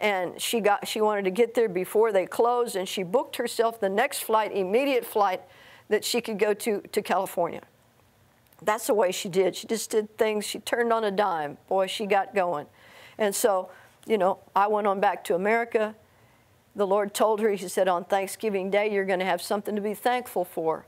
and 0.00 0.40
she 0.40 0.60
got 0.60 0.88
she 0.88 1.00
wanted 1.00 1.24
to 1.24 1.30
get 1.30 1.54
there 1.54 1.68
before 1.68 2.10
they 2.10 2.26
closed 2.26 2.74
and 2.74 2.88
she 2.88 3.02
booked 3.02 3.36
herself 3.36 3.78
the 3.78 3.88
next 3.88 4.20
flight 4.20 4.50
immediate 4.52 5.04
flight 5.04 5.42
that 5.88 6.04
she 6.04 6.20
could 6.20 6.38
go 6.38 6.54
to 6.54 6.80
to 6.92 7.02
california. 7.02 7.60
That's 8.62 8.88
the 8.88 8.94
way 8.94 9.12
she 9.12 9.28
did. 9.28 9.56
She 9.56 9.66
just 9.66 9.90
did 9.90 10.18
things. 10.18 10.44
She 10.44 10.58
turned 10.58 10.92
on 10.92 11.04
a 11.04 11.10
dime. 11.10 11.58
Boy 11.68 11.86
she 11.86 12.06
got 12.06 12.34
going. 12.34 12.66
And 13.18 13.34
so 13.34 13.70
you 14.06 14.16
know 14.16 14.38
i 14.56 14.66
went 14.66 14.86
on 14.86 15.00
back 15.00 15.22
to 15.24 15.34
america. 15.34 15.94
The 16.74 16.86
lord 16.86 17.12
told 17.12 17.40
her 17.40 17.50
he 17.50 17.68
said 17.68 17.86
on 17.86 18.04
thanksgiving 18.04 18.70
day 18.70 18.90
you're 18.90 19.04
going 19.04 19.18
to 19.18 19.26
have 19.26 19.42
something 19.42 19.76
to 19.76 19.82
be 19.82 19.94
thankful 19.94 20.46
for. 20.46 20.86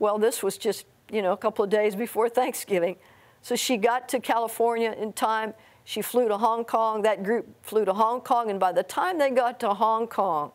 Well 0.00 0.18
this 0.18 0.42
was 0.42 0.58
just 0.58 0.86
you 1.10 1.22
know 1.22 1.32
a 1.32 1.36
couple 1.36 1.64
of 1.64 1.70
days 1.70 1.94
before 1.94 2.28
thanksgiving. 2.40 2.96
So 3.42 3.54
she 3.54 3.76
got 3.76 4.08
to 4.08 4.18
california 4.18 4.92
in 4.98 5.12
time 5.12 5.54
she 5.90 6.02
flew 6.02 6.28
to 6.28 6.38
Hong 6.38 6.64
Kong. 6.64 7.02
That 7.02 7.24
group 7.24 7.48
flew 7.62 7.84
to 7.84 7.92
Hong 7.92 8.20
Kong, 8.20 8.48
and 8.48 8.60
by 8.60 8.70
the 8.70 8.84
time 8.84 9.18
they 9.18 9.28
got 9.28 9.58
to 9.58 9.74
Hong 9.74 10.06
Kong, 10.06 10.52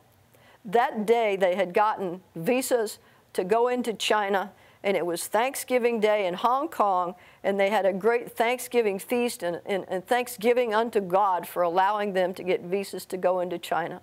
that 0.63 1.05
day 1.05 1.35
they 1.35 1.55
had 1.55 1.73
gotten 1.73 2.21
visas 2.37 2.99
to 3.33 3.43
go 3.43 3.67
into 3.67 3.91
China, 3.93 4.53
and 4.81 4.95
it 4.95 5.05
was 5.05 5.27
Thanksgiving 5.27 5.99
Day 5.99 6.25
in 6.25 6.35
Hong 6.35 6.69
Kong, 6.69 7.15
and 7.43 7.59
they 7.59 7.69
had 7.69 7.85
a 7.85 7.91
great 7.91 8.31
Thanksgiving 8.31 8.97
feast 8.97 9.43
and, 9.43 9.59
and, 9.65 9.83
and 9.89 10.07
Thanksgiving 10.07 10.73
unto 10.73 11.01
God 11.01 11.45
for 11.45 11.63
allowing 11.63 12.13
them 12.13 12.33
to 12.33 12.41
get 12.41 12.61
visas 12.61 13.03
to 13.07 13.17
go 13.17 13.41
into 13.41 13.57
China. 13.57 14.01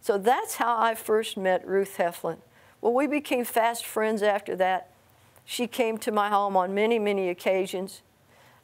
So 0.00 0.16
that's 0.16 0.54
how 0.54 0.78
I 0.78 0.94
first 0.94 1.36
met 1.36 1.66
Ruth 1.66 1.98
Heflin. 1.98 2.38
Well, 2.80 2.94
we 2.94 3.06
became 3.06 3.44
fast 3.44 3.84
friends 3.84 4.22
after 4.22 4.56
that. 4.56 4.88
She 5.44 5.66
came 5.66 5.98
to 5.98 6.10
my 6.10 6.30
home 6.30 6.56
on 6.56 6.72
many, 6.72 6.98
many 6.98 7.28
occasions. 7.28 8.00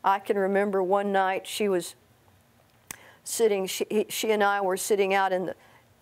I 0.09 0.19
can 0.19 0.39
remember 0.39 0.83
one 0.83 1.13
night 1.13 1.47
she 1.47 1.69
was 1.69 1.95
sitting, 3.25 3.67
she, 3.67 4.07
she 4.09 4.31
and 4.31 4.43
I 4.43 4.63
were 4.63 4.79
sitting 4.79 5.13
out 5.13 5.33
in 5.33 5.47
the, 5.47 5.55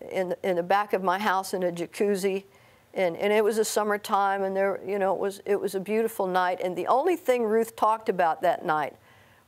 in, 0.09 0.33
in 0.43 0.55
the 0.55 0.63
back 0.63 0.93
of 0.93 1.03
my 1.03 1.19
house 1.19 1.53
in 1.53 1.61
a 1.61 1.71
jacuzzi. 1.71 2.45
And, 2.93 3.17
and 3.17 3.33
it 3.33 3.43
was 3.43 3.57
a 3.57 3.65
summertime 3.65 4.43
and 4.43 4.55
there, 4.55 4.79
you 4.87 4.97
know, 4.97 5.13
it 5.13 5.19
was, 5.19 5.41
it 5.45 5.59
was 5.59 5.75
a 5.75 5.79
beautiful 5.81 6.25
night. 6.25 6.61
And 6.63 6.75
the 6.75 6.87
only 6.87 7.17
thing 7.17 7.43
Ruth 7.43 7.75
talked 7.75 8.07
about 8.07 8.41
that 8.43 8.65
night 8.65 8.95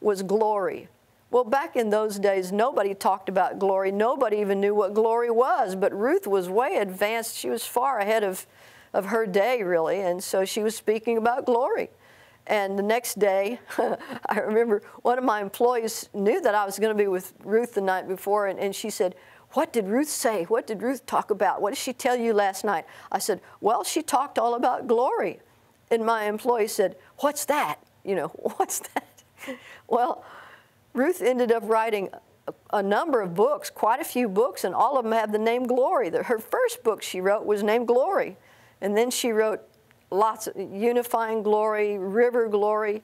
was 0.01 0.23
glory. 0.23 0.89
Well, 1.31 1.45
back 1.45 1.77
in 1.77 1.89
those 1.89 2.19
days, 2.19 2.51
nobody 2.51 2.93
talked 2.93 3.29
about 3.29 3.59
glory. 3.59 3.93
Nobody 3.93 4.37
even 4.37 4.59
knew 4.59 4.75
what 4.75 4.93
glory 4.93 5.31
was. 5.31 5.73
But 5.73 5.93
Ruth 5.97 6.27
was 6.27 6.49
way 6.49 6.75
advanced. 6.75 7.37
She 7.37 7.49
was 7.49 7.65
far 7.65 7.99
ahead 7.99 8.25
of, 8.25 8.45
of 8.93 9.05
her 9.05 9.25
day, 9.25 9.63
really. 9.63 10.01
And 10.01 10.21
so 10.21 10.43
she 10.43 10.61
was 10.61 10.75
speaking 10.75 11.17
about 11.17 11.45
glory. 11.45 11.89
And 12.49 12.77
the 12.77 12.83
next 12.83 13.19
day, 13.19 13.59
I 14.27 14.39
remember 14.39 14.81
one 15.03 15.17
of 15.17 15.23
my 15.23 15.39
employees 15.39 16.09
knew 16.13 16.41
that 16.41 16.55
I 16.55 16.65
was 16.65 16.79
going 16.79 16.95
to 16.95 17.01
be 17.01 17.07
with 17.07 17.33
Ruth 17.43 17.75
the 17.75 17.81
night 17.81 18.07
before, 18.07 18.47
and, 18.47 18.59
and 18.59 18.75
she 18.75 18.89
said, 18.89 19.15
what 19.53 19.73
did 19.73 19.87
Ruth 19.87 20.09
say? 20.09 20.43
What 20.43 20.67
did 20.67 20.81
Ruth 20.81 21.05
talk 21.05 21.31
about? 21.31 21.61
What 21.61 21.71
did 21.71 21.79
she 21.79 21.93
tell 21.93 22.15
you 22.15 22.33
last 22.33 22.63
night? 22.63 22.85
I 23.11 23.19
said, 23.19 23.41
Well, 23.61 23.83
she 23.83 24.01
talked 24.01 24.37
all 24.37 24.53
about 24.53 24.87
glory. 24.87 25.39
And 25.89 26.05
my 26.05 26.25
employee 26.25 26.67
said, 26.67 26.95
What's 27.17 27.45
that? 27.45 27.79
You 28.03 28.15
know, 28.15 28.27
what's 28.57 28.79
that? 28.79 29.07
well, 29.87 30.23
Ruth 30.93 31.21
ended 31.21 31.51
up 31.51 31.63
writing 31.65 32.09
a, 32.47 32.53
a, 32.73 32.83
number 32.83 33.21
of 33.21 33.33
books, 33.33 33.69
quite 33.69 33.99
a 33.99 34.03
few 34.03 34.29
books, 34.29 34.63
and 34.63 34.75
all 34.75 34.97
of 34.97 35.03
them 35.03 35.13
have 35.13 35.31
the 35.31 35.39
name 35.39 35.65
Glory. 35.65 36.09
The, 36.09 36.23
her 36.23 36.37
first 36.37 36.83
book 36.83 37.01
she 37.01 37.19
wrote 37.19 37.45
was 37.45 37.63
named 37.63 37.87
Glory. 37.87 38.37
And 38.81 38.95
then 38.95 39.11
she 39.11 39.31
wrote 39.31 39.61
lots 40.11 40.47
of 40.47 40.55
unifying 40.57 41.43
glory, 41.43 41.97
river 41.97 42.47
glory, 42.47 43.03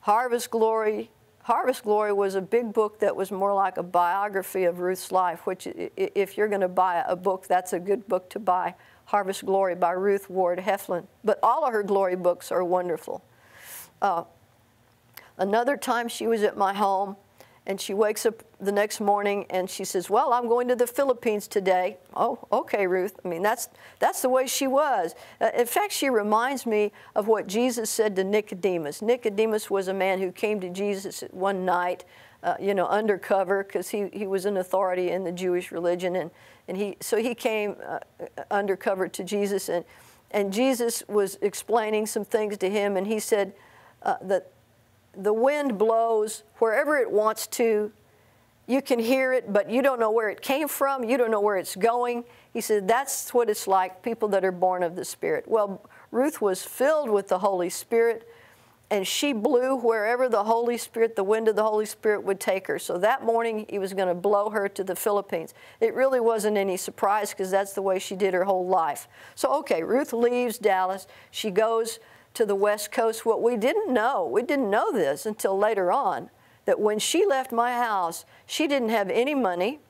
harvest 0.00 0.50
glory. 0.50 1.10
Harvest 1.44 1.82
Glory 1.82 2.10
was 2.14 2.36
a 2.36 2.40
big 2.40 2.72
book 2.72 3.00
that 3.00 3.14
was 3.14 3.30
more 3.30 3.52
like 3.52 3.76
a 3.76 3.82
biography 3.82 4.64
of 4.64 4.78
Ruth's 4.78 5.12
life, 5.12 5.44
which, 5.46 5.66
if 5.66 6.38
you're 6.38 6.48
going 6.48 6.62
to 6.62 6.68
buy 6.68 7.04
a 7.06 7.14
book, 7.14 7.46
that's 7.46 7.74
a 7.74 7.78
good 7.78 8.08
book 8.08 8.30
to 8.30 8.38
buy. 8.38 8.74
Harvest 9.04 9.44
Glory 9.44 9.74
by 9.74 9.90
Ruth 9.90 10.30
Ward 10.30 10.58
Heflin. 10.60 11.06
But 11.22 11.38
all 11.42 11.66
of 11.66 11.72
her 11.74 11.82
glory 11.82 12.16
books 12.16 12.50
are 12.50 12.64
wonderful. 12.64 13.22
Uh, 14.00 14.24
another 15.36 15.76
time 15.76 16.08
she 16.08 16.26
was 16.26 16.42
at 16.42 16.56
my 16.56 16.72
home, 16.72 17.16
and 17.66 17.80
she 17.80 17.94
wakes 17.94 18.26
up 18.26 18.42
the 18.60 18.72
next 18.72 19.00
morning 19.00 19.46
and 19.48 19.70
she 19.70 19.84
says, 19.84 20.10
Well, 20.10 20.32
I'm 20.32 20.48
going 20.48 20.68
to 20.68 20.76
the 20.76 20.86
Philippines 20.86 21.48
today. 21.48 21.96
Oh, 22.14 22.38
okay, 22.52 22.86
Ruth. 22.86 23.18
I 23.24 23.28
mean, 23.28 23.42
that's, 23.42 23.68
that's 23.98 24.20
the 24.20 24.28
way 24.28 24.46
she 24.46 24.66
was. 24.66 25.14
Uh, 25.40 25.50
in 25.56 25.66
fact, 25.66 25.92
she 25.92 26.10
reminds 26.10 26.66
me 26.66 26.92
of 27.14 27.26
what 27.26 27.46
Jesus 27.46 27.88
said 27.88 28.16
to 28.16 28.24
Nicodemus. 28.24 29.00
Nicodemus 29.00 29.70
was 29.70 29.88
a 29.88 29.94
man 29.94 30.20
who 30.20 30.30
came 30.30 30.60
to 30.60 30.68
Jesus 30.68 31.24
one 31.30 31.64
night, 31.64 32.04
uh, 32.42 32.54
you 32.60 32.74
know, 32.74 32.86
undercover 32.86 33.64
because 33.64 33.88
he, 33.88 34.08
he 34.12 34.26
was 34.26 34.44
an 34.44 34.58
authority 34.58 35.10
in 35.10 35.24
the 35.24 35.32
Jewish 35.32 35.72
religion. 35.72 36.16
And, 36.16 36.30
and 36.68 36.76
he, 36.76 36.96
so 37.00 37.16
he 37.16 37.34
came 37.34 37.76
uh, 37.86 38.00
undercover 38.50 39.08
to 39.08 39.24
Jesus. 39.24 39.70
And, 39.70 39.86
and 40.30 40.52
Jesus 40.52 41.02
was 41.08 41.38
explaining 41.40 42.04
some 42.06 42.26
things 42.26 42.58
to 42.58 42.68
him. 42.68 42.98
And 42.98 43.06
he 43.06 43.20
said 43.20 43.54
uh, 44.02 44.16
that 44.20 44.50
the 45.16 45.32
wind 45.32 45.78
blows 45.78 46.42
wherever 46.58 46.96
it 46.96 47.10
wants 47.10 47.46
to. 47.48 47.92
You 48.66 48.80
can 48.80 48.98
hear 48.98 49.32
it, 49.32 49.52
but 49.52 49.70
you 49.70 49.82
don't 49.82 50.00
know 50.00 50.10
where 50.10 50.30
it 50.30 50.40
came 50.40 50.68
from. 50.68 51.04
You 51.04 51.18
don't 51.18 51.30
know 51.30 51.40
where 51.40 51.56
it's 51.56 51.76
going. 51.76 52.24
He 52.52 52.60
said, 52.60 52.88
That's 52.88 53.34
what 53.34 53.50
it's 53.50 53.66
like, 53.66 54.02
people 54.02 54.28
that 54.28 54.44
are 54.44 54.52
born 54.52 54.82
of 54.82 54.96
the 54.96 55.04
Spirit. 55.04 55.44
Well, 55.46 55.84
Ruth 56.10 56.40
was 56.40 56.62
filled 56.62 57.10
with 57.10 57.28
the 57.28 57.40
Holy 57.40 57.68
Spirit, 57.68 58.26
and 58.90 59.06
she 59.06 59.32
blew 59.32 59.76
wherever 59.76 60.28
the 60.28 60.44
Holy 60.44 60.78
Spirit, 60.78 61.16
the 61.16 61.24
wind 61.24 61.48
of 61.48 61.56
the 61.56 61.64
Holy 61.64 61.84
Spirit 61.84 62.24
would 62.24 62.40
take 62.40 62.66
her. 62.68 62.78
So 62.78 62.96
that 62.98 63.24
morning, 63.24 63.66
he 63.68 63.78
was 63.78 63.92
going 63.92 64.08
to 64.08 64.14
blow 64.14 64.48
her 64.50 64.68
to 64.68 64.84
the 64.84 64.96
Philippines. 64.96 65.52
It 65.80 65.92
really 65.94 66.20
wasn't 66.20 66.56
any 66.56 66.76
surprise 66.76 67.30
because 67.30 67.50
that's 67.50 67.72
the 67.72 67.82
way 67.82 67.98
she 67.98 68.14
did 68.14 68.32
her 68.32 68.44
whole 68.44 68.66
life. 68.66 69.08
So, 69.34 69.52
okay, 69.58 69.82
Ruth 69.82 70.12
leaves 70.12 70.58
Dallas. 70.58 71.06
She 71.30 71.50
goes 71.50 71.98
to 72.34 72.44
the 72.44 72.54
West 72.54 72.92
Coast. 72.92 73.24
What 73.24 73.42
we 73.42 73.56
didn't 73.56 73.92
know, 73.92 74.26
we 74.26 74.42
didn't 74.42 74.70
know 74.70 74.92
this 74.92 75.26
until 75.26 75.58
later 75.58 75.90
on, 75.90 76.30
that 76.64 76.80
when 76.80 76.98
she 76.98 77.24
left 77.26 77.52
my 77.52 77.72
house, 77.72 78.24
she 78.46 78.66
didn't 78.66 78.90
have 78.90 79.10
any 79.10 79.34
money. 79.34 79.80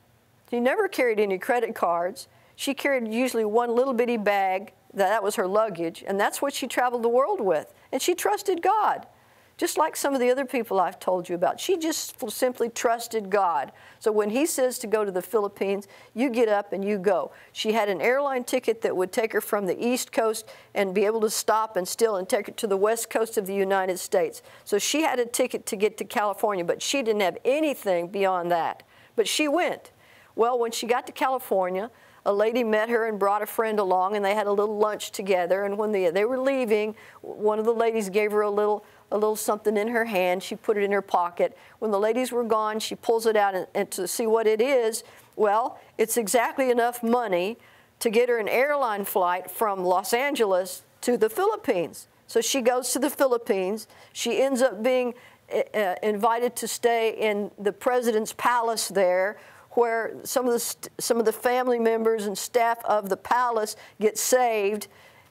She 0.51 0.61
never 0.61 0.89
carried 0.89 1.19
any 1.19 1.39
credit 1.39 1.75
cards. 1.75 2.29
She 2.57 2.75
carried 2.75 3.13
usually 3.13 3.45
one 3.45 3.75
little 3.75 3.95
bitty 3.95 4.17
bag. 4.17 4.73
That 4.93 5.23
was 5.23 5.35
her 5.35 5.47
luggage, 5.47 6.05
and 6.07 6.21
that's 6.21 6.41
what 6.41 6.55
she 6.55 6.69
traveled 6.69 7.03
the 7.03 7.09
world 7.09 7.41
with. 7.41 7.75
And 7.91 8.01
she 8.01 8.15
trusted 8.15 8.63
God 8.63 9.07
just 9.57 9.79
like 9.79 9.95
some 9.95 10.15
of 10.15 10.21
the 10.21 10.31
other 10.31 10.45
people 10.45 10.81
I've 10.81 10.99
told 10.99 11.29
you 11.29 11.35
about. 11.35 11.61
She 11.61 11.77
just 11.77 12.31
simply 12.31 12.69
trusted 12.69 13.31
God. 13.31 13.71
So 14.01 14.11
when 14.11 14.31
he 14.31 14.47
says 14.47 14.79
to 14.81 14.87
go 14.87 15.05
to 15.05 15.13
the 15.13 15.23
Philippines, 15.23 15.87
you 16.13 16.29
get 16.29 16.49
up 16.49 16.73
and 16.73 16.85
you 16.85 16.99
go. 16.99 17.31
She 17.53 17.73
had 17.73 17.89
an 17.89 18.01
airline 18.01 18.45
ticket 18.45 18.83
that 18.83 18.97
would 18.97 19.13
take 19.13 19.33
her 19.33 19.41
from 19.41 19.67
the 19.67 19.87
East 19.87 20.13
Coast 20.13 20.47
and 20.75 20.95
be 20.95 21.05
able 21.05 21.21
to 21.21 21.31
stop 21.31 21.77
and 21.77 21.87
still 21.87 22.17
and 22.17 22.29
take 22.29 22.47
her 22.47 22.53
to 22.53 22.67
the 22.67 22.77
West 22.77 23.11
Coast 23.11 23.39
of 23.39 23.47
the 23.47 23.55
United 23.55 23.99
States. 23.99 24.43
So 24.65 24.79
she 24.79 25.03
had 25.03 25.21
a 25.21 25.27
ticket 25.27 25.67
to 25.67 25.77
get 25.77 25.97
to 25.99 26.05
California, 26.05 26.65
but 26.65 26.83
she 26.83 27.03
didn't 27.03 27.23
have 27.23 27.39
anything 27.45 28.09
beyond 28.09 28.51
that. 28.51 28.83
But 29.15 29.29
she 29.29 29.47
went. 29.47 29.93
Well, 30.35 30.59
when 30.59 30.73
she 30.73 30.89
got 30.89 31.07
to 31.07 31.13
California, 31.13 31.93
a 32.27 32.33
lady 32.33 32.65
met 32.65 32.89
her 32.89 33.07
and 33.07 33.19
brought 33.19 33.43
a 33.43 33.47
friend 33.47 33.79
along, 33.79 34.17
and 34.17 34.25
they 34.25 34.35
had 34.35 34.47
a 34.47 34.53
little 34.53 34.79
lunch 34.79 35.13
together. 35.13 35.65
And 35.65 35.77
when 35.77 35.93
they, 35.93 36.11
they 36.11 36.25
were 36.25 36.39
leaving, 36.39 36.97
one 37.21 37.59
of 37.59 37.67
the 37.67 37.75
ladies 37.75 38.09
gave 38.09 38.33
her 38.33 38.41
a 38.41 38.51
little 38.51 38.85
a 39.15 39.17
little 39.17 39.37
something 39.37 39.77
in 39.77 39.89
her 39.89 40.07
hand. 40.07 40.43
She 40.43 40.57
put 40.57 40.77
it 40.77 40.83
in 40.83 40.91
her 40.91 41.01
pocket. 41.01 41.57
When 41.79 41.93
the 41.93 42.01
ladies 42.01 42.33
were 42.33 42.43
gone, 42.43 42.81
she 42.81 42.97
pulls 42.97 43.27
it 43.27 43.37
out 43.37 43.55
and, 43.55 43.69
and 43.73 43.89
to 43.93 44.09
see 44.09 44.27
what 44.27 44.49
it 44.49 44.61
is. 44.61 45.05
Well, 45.37 45.79
it's 45.97 46.17
exactly 46.17 46.69
enough 46.69 47.01
money 47.01 47.57
to 48.01 48.11
get 48.11 48.29
her 48.29 48.39
an 48.39 48.49
airline 48.49 49.05
flight 49.05 49.53
from 49.53 49.85
Los 49.85 50.13
Angeles 50.13 50.83
to 51.03 51.17
the 51.17 51.31
Philippines. 51.31 52.09
So 52.27 52.41
she 52.41 52.61
goes 52.61 52.91
to 52.91 52.99
the 52.99 53.09
Philippines. 53.09 53.87
She 54.13 54.43
ends 54.43 54.61
up 54.61 54.83
being 54.83 55.15
uh, 55.53 55.95
invited 56.03 56.57
to 56.57 56.67
stay 56.67 57.15
in 57.17 57.53
the 57.57 57.73
president's 57.73 58.33
palace 58.33 58.89
there, 58.89 59.39
where 59.71 60.17
some 60.25 60.49
of 60.49 60.55
the 60.55 60.91
some 60.99 61.19
of 61.19 61.25
the 61.25 61.33
family 61.33 61.79
members 61.79 62.27
and 62.27 62.37
staff 62.37 62.85
of 62.85 63.09
the 63.09 63.17
palace 63.17 63.77
get 64.01 64.19
saved, 64.19 64.89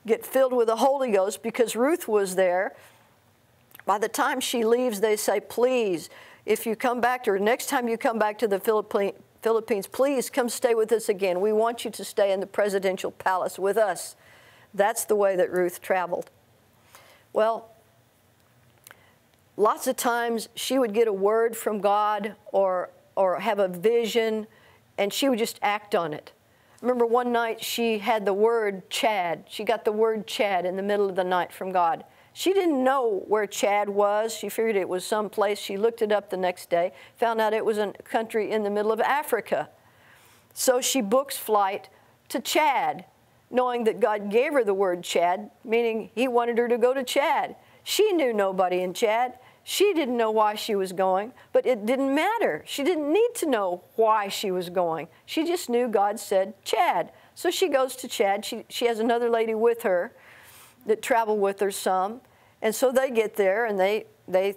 get 0.07 0.25
filled 0.25 0.53
with 0.53 0.67
the 0.67 0.77
Holy 0.77 1.11
Ghost 1.11 1.43
because 1.43 1.75
Ruth 1.75 2.07
was 2.07 2.35
there. 2.35 2.73
By 3.85 3.97
the 3.97 4.07
time 4.07 4.39
she 4.39 4.63
leaves, 4.63 5.01
they 5.01 5.15
say, 5.15 5.39
please, 5.39 6.09
if 6.45 6.65
you 6.65 6.75
come 6.75 7.01
back 7.01 7.23
to 7.25 7.31
her, 7.31 7.39
next 7.39 7.67
time 7.67 7.87
you 7.87 7.97
come 7.97 8.17
back 8.17 8.37
to 8.39 8.47
the 8.47 8.59
Philippines, 8.59 9.87
please 9.87 10.29
come 10.29 10.49
stay 10.49 10.73
with 10.73 10.91
us 10.91 11.09
again. 11.09 11.41
We 11.41 11.53
want 11.53 11.83
you 11.83 11.91
to 11.91 12.05
stay 12.05 12.31
in 12.31 12.39
the 12.39 12.47
presidential 12.47 13.11
palace 13.11 13.59
with 13.59 13.77
us. 13.77 14.15
That's 14.73 15.05
the 15.05 15.15
way 15.15 15.35
that 15.35 15.51
Ruth 15.51 15.81
traveled. 15.81 16.29
Well, 17.33 17.69
lots 19.57 19.87
of 19.87 19.95
times 19.95 20.49
she 20.55 20.79
would 20.79 20.93
get 20.93 21.07
a 21.07 21.13
word 21.13 21.55
from 21.55 21.79
God 21.79 22.35
or, 22.51 22.89
or 23.15 23.39
have 23.39 23.59
a 23.59 23.67
vision, 23.67 24.47
and 24.97 25.11
she 25.11 25.29
would 25.29 25.39
just 25.39 25.59
act 25.61 25.93
on 25.93 26.13
it. 26.13 26.31
Remember 26.81 27.05
one 27.05 27.31
night 27.31 27.63
she 27.63 27.99
had 27.99 28.25
the 28.25 28.33
word 28.33 28.89
Chad. 28.89 29.45
She 29.47 29.63
got 29.63 29.85
the 29.85 29.91
word 29.91 30.27
Chad 30.27 30.65
in 30.65 30.75
the 30.75 30.83
middle 30.83 31.09
of 31.09 31.15
the 31.15 31.23
night 31.23 31.53
from 31.53 31.71
God. 31.71 32.03
She 32.33 32.51
didn't 32.51 32.83
know 32.83 33.23
where 33.27 33.45
Chad 33.45 33.89
was. 33.89 34.33
She 34.33 34.49
figured 34.49 34.75
it 34.75 34.89
was 34.89 35.05
someplace. 35.05 35.59
She 35.59 35.77
looked 35.77 36.01
it 36.01 36.11
up 36.11 36.31
the 36.31 36.37
next 36.37 36.69
day, 36.69 36.91
found 37.15 37.39
out 37.39 37.53
it 37.53 37.63
was 37.63 37.77
a 37.77 37.93
country 38.03 38.51
in 38.51 38.63
the 38.63 38.71
middle 38.71 38.91
of 38.91 38.99
Africa. 38.99 39.69
So 40.53 40.81
she 40.81 40.99
books 41.01 41.37
flight 41.37 41.89
to 42.29 42.39
Chad, 42.39 43.05
knowing 43.51 43.83
that 43.83 43.99
God 43.99 44.31
gave 44.31 44.53
her 44.53 44.63
the 44.63 44.73
word 44.73 45.03
Chad, 45.03 45.51
meaning 45.63 46.09
He 46.15 46.27
wanted 46.27 46.57
her 46.57 46.67
to 46.67 46.77
go 46.77 46.93
to 46.93 47.03
Chad. 47.03 47.55
She 47.83 48.11
knew 48.13 48.33
nobody 48.33 48.81
in 48.81 48.93
Chad. 48.93 49.37
She 49.63 49.93
didn't 49.93 50.17
know 50.17 50.31
why 50.31 50.55
she 50.55 50.75
was 50.75 50.91
going, 50.91 51.33
but 51.53 51.65
it 51.65 51.85
didn't 51.85 52.13
matter. 52.13 52.63
She 52.65 52.83
didn't 52.83 53.13
need 53.13 53.29
to 53.35 53.45
know 53.45 53.83
why 53.95 54.27
she 54.27 54.51
was 54.51 54.69
going. 54.69 55.07
She 55.25 55.45
just 55.45 55.69
knew 55.69 55.87
God 55.87 56.19
said 56.19 56.53
Chad. 56.65 57.11
So 57.35 57.49
she 57.49 57.69
goes 57.69 57.95
to 57.97 58.07
Chad. 58.07 58.43
She, 58.43 58.65
she 58.67 58.87
has 58.87 58.99
another 58.99 59.29
lady 59.29 59.55
with 59.55 59.83
her 59.83 60.13
that 60.85 61.01
travel 61.01 61.37
with 61.37 61.59
her 61.59 61.71
some. 61.71 62.21
And 62.61 62.73
so 62.73 62.91
they 62.91 63.09
get 63.09 63.35
there 63.35 63.65
and 63.65 63.79
they, 63.79 64.05
they 64.27 64.55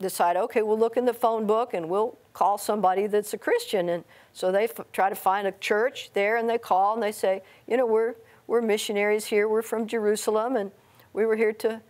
decide, 0.00 0.36
okay, 0.36 0.62
we'll 0.62 0.78
look 0.78 0.96
in 0.96 1.04
the 1.04 1.14
phone 1.14 1.46
book 1.46 1.74
and 1.74 1.88
we'll 1.88 2.18
call 2.32 2.58
somebody 2.58 3.06
that's 3.06 3.32
a 3.32 3.38
Christian. 3.38 3.88
And 3.88 4.04
so 4.32 4.52
they 4.52 4.68
try 4.92 5.08
to 5.08 5.14
find 5.14 5.46
a 5.46 5.52
church 5.52 6.10
there 6.12 6.36
and 6.36 6.48
they 6.48 6.58
call 6.58 6.94
and 6.94 7.02
they 7.02 7.12
say, 7.12 7.42
you 7.66 7.76
know, 7.76 7.86
we're, 7.86 8.14
we're 8.46 8.60
missionaries 8.60 9.26
here. 9.26 9.48
We're 9.48 9.62
from 9.62 9.86
Jerusalem 9.86 10.56
and 10.56 10.70
we 11.12 11.24
were 11.24 11.36
here 11.36 11.52
to, 11.54 11.80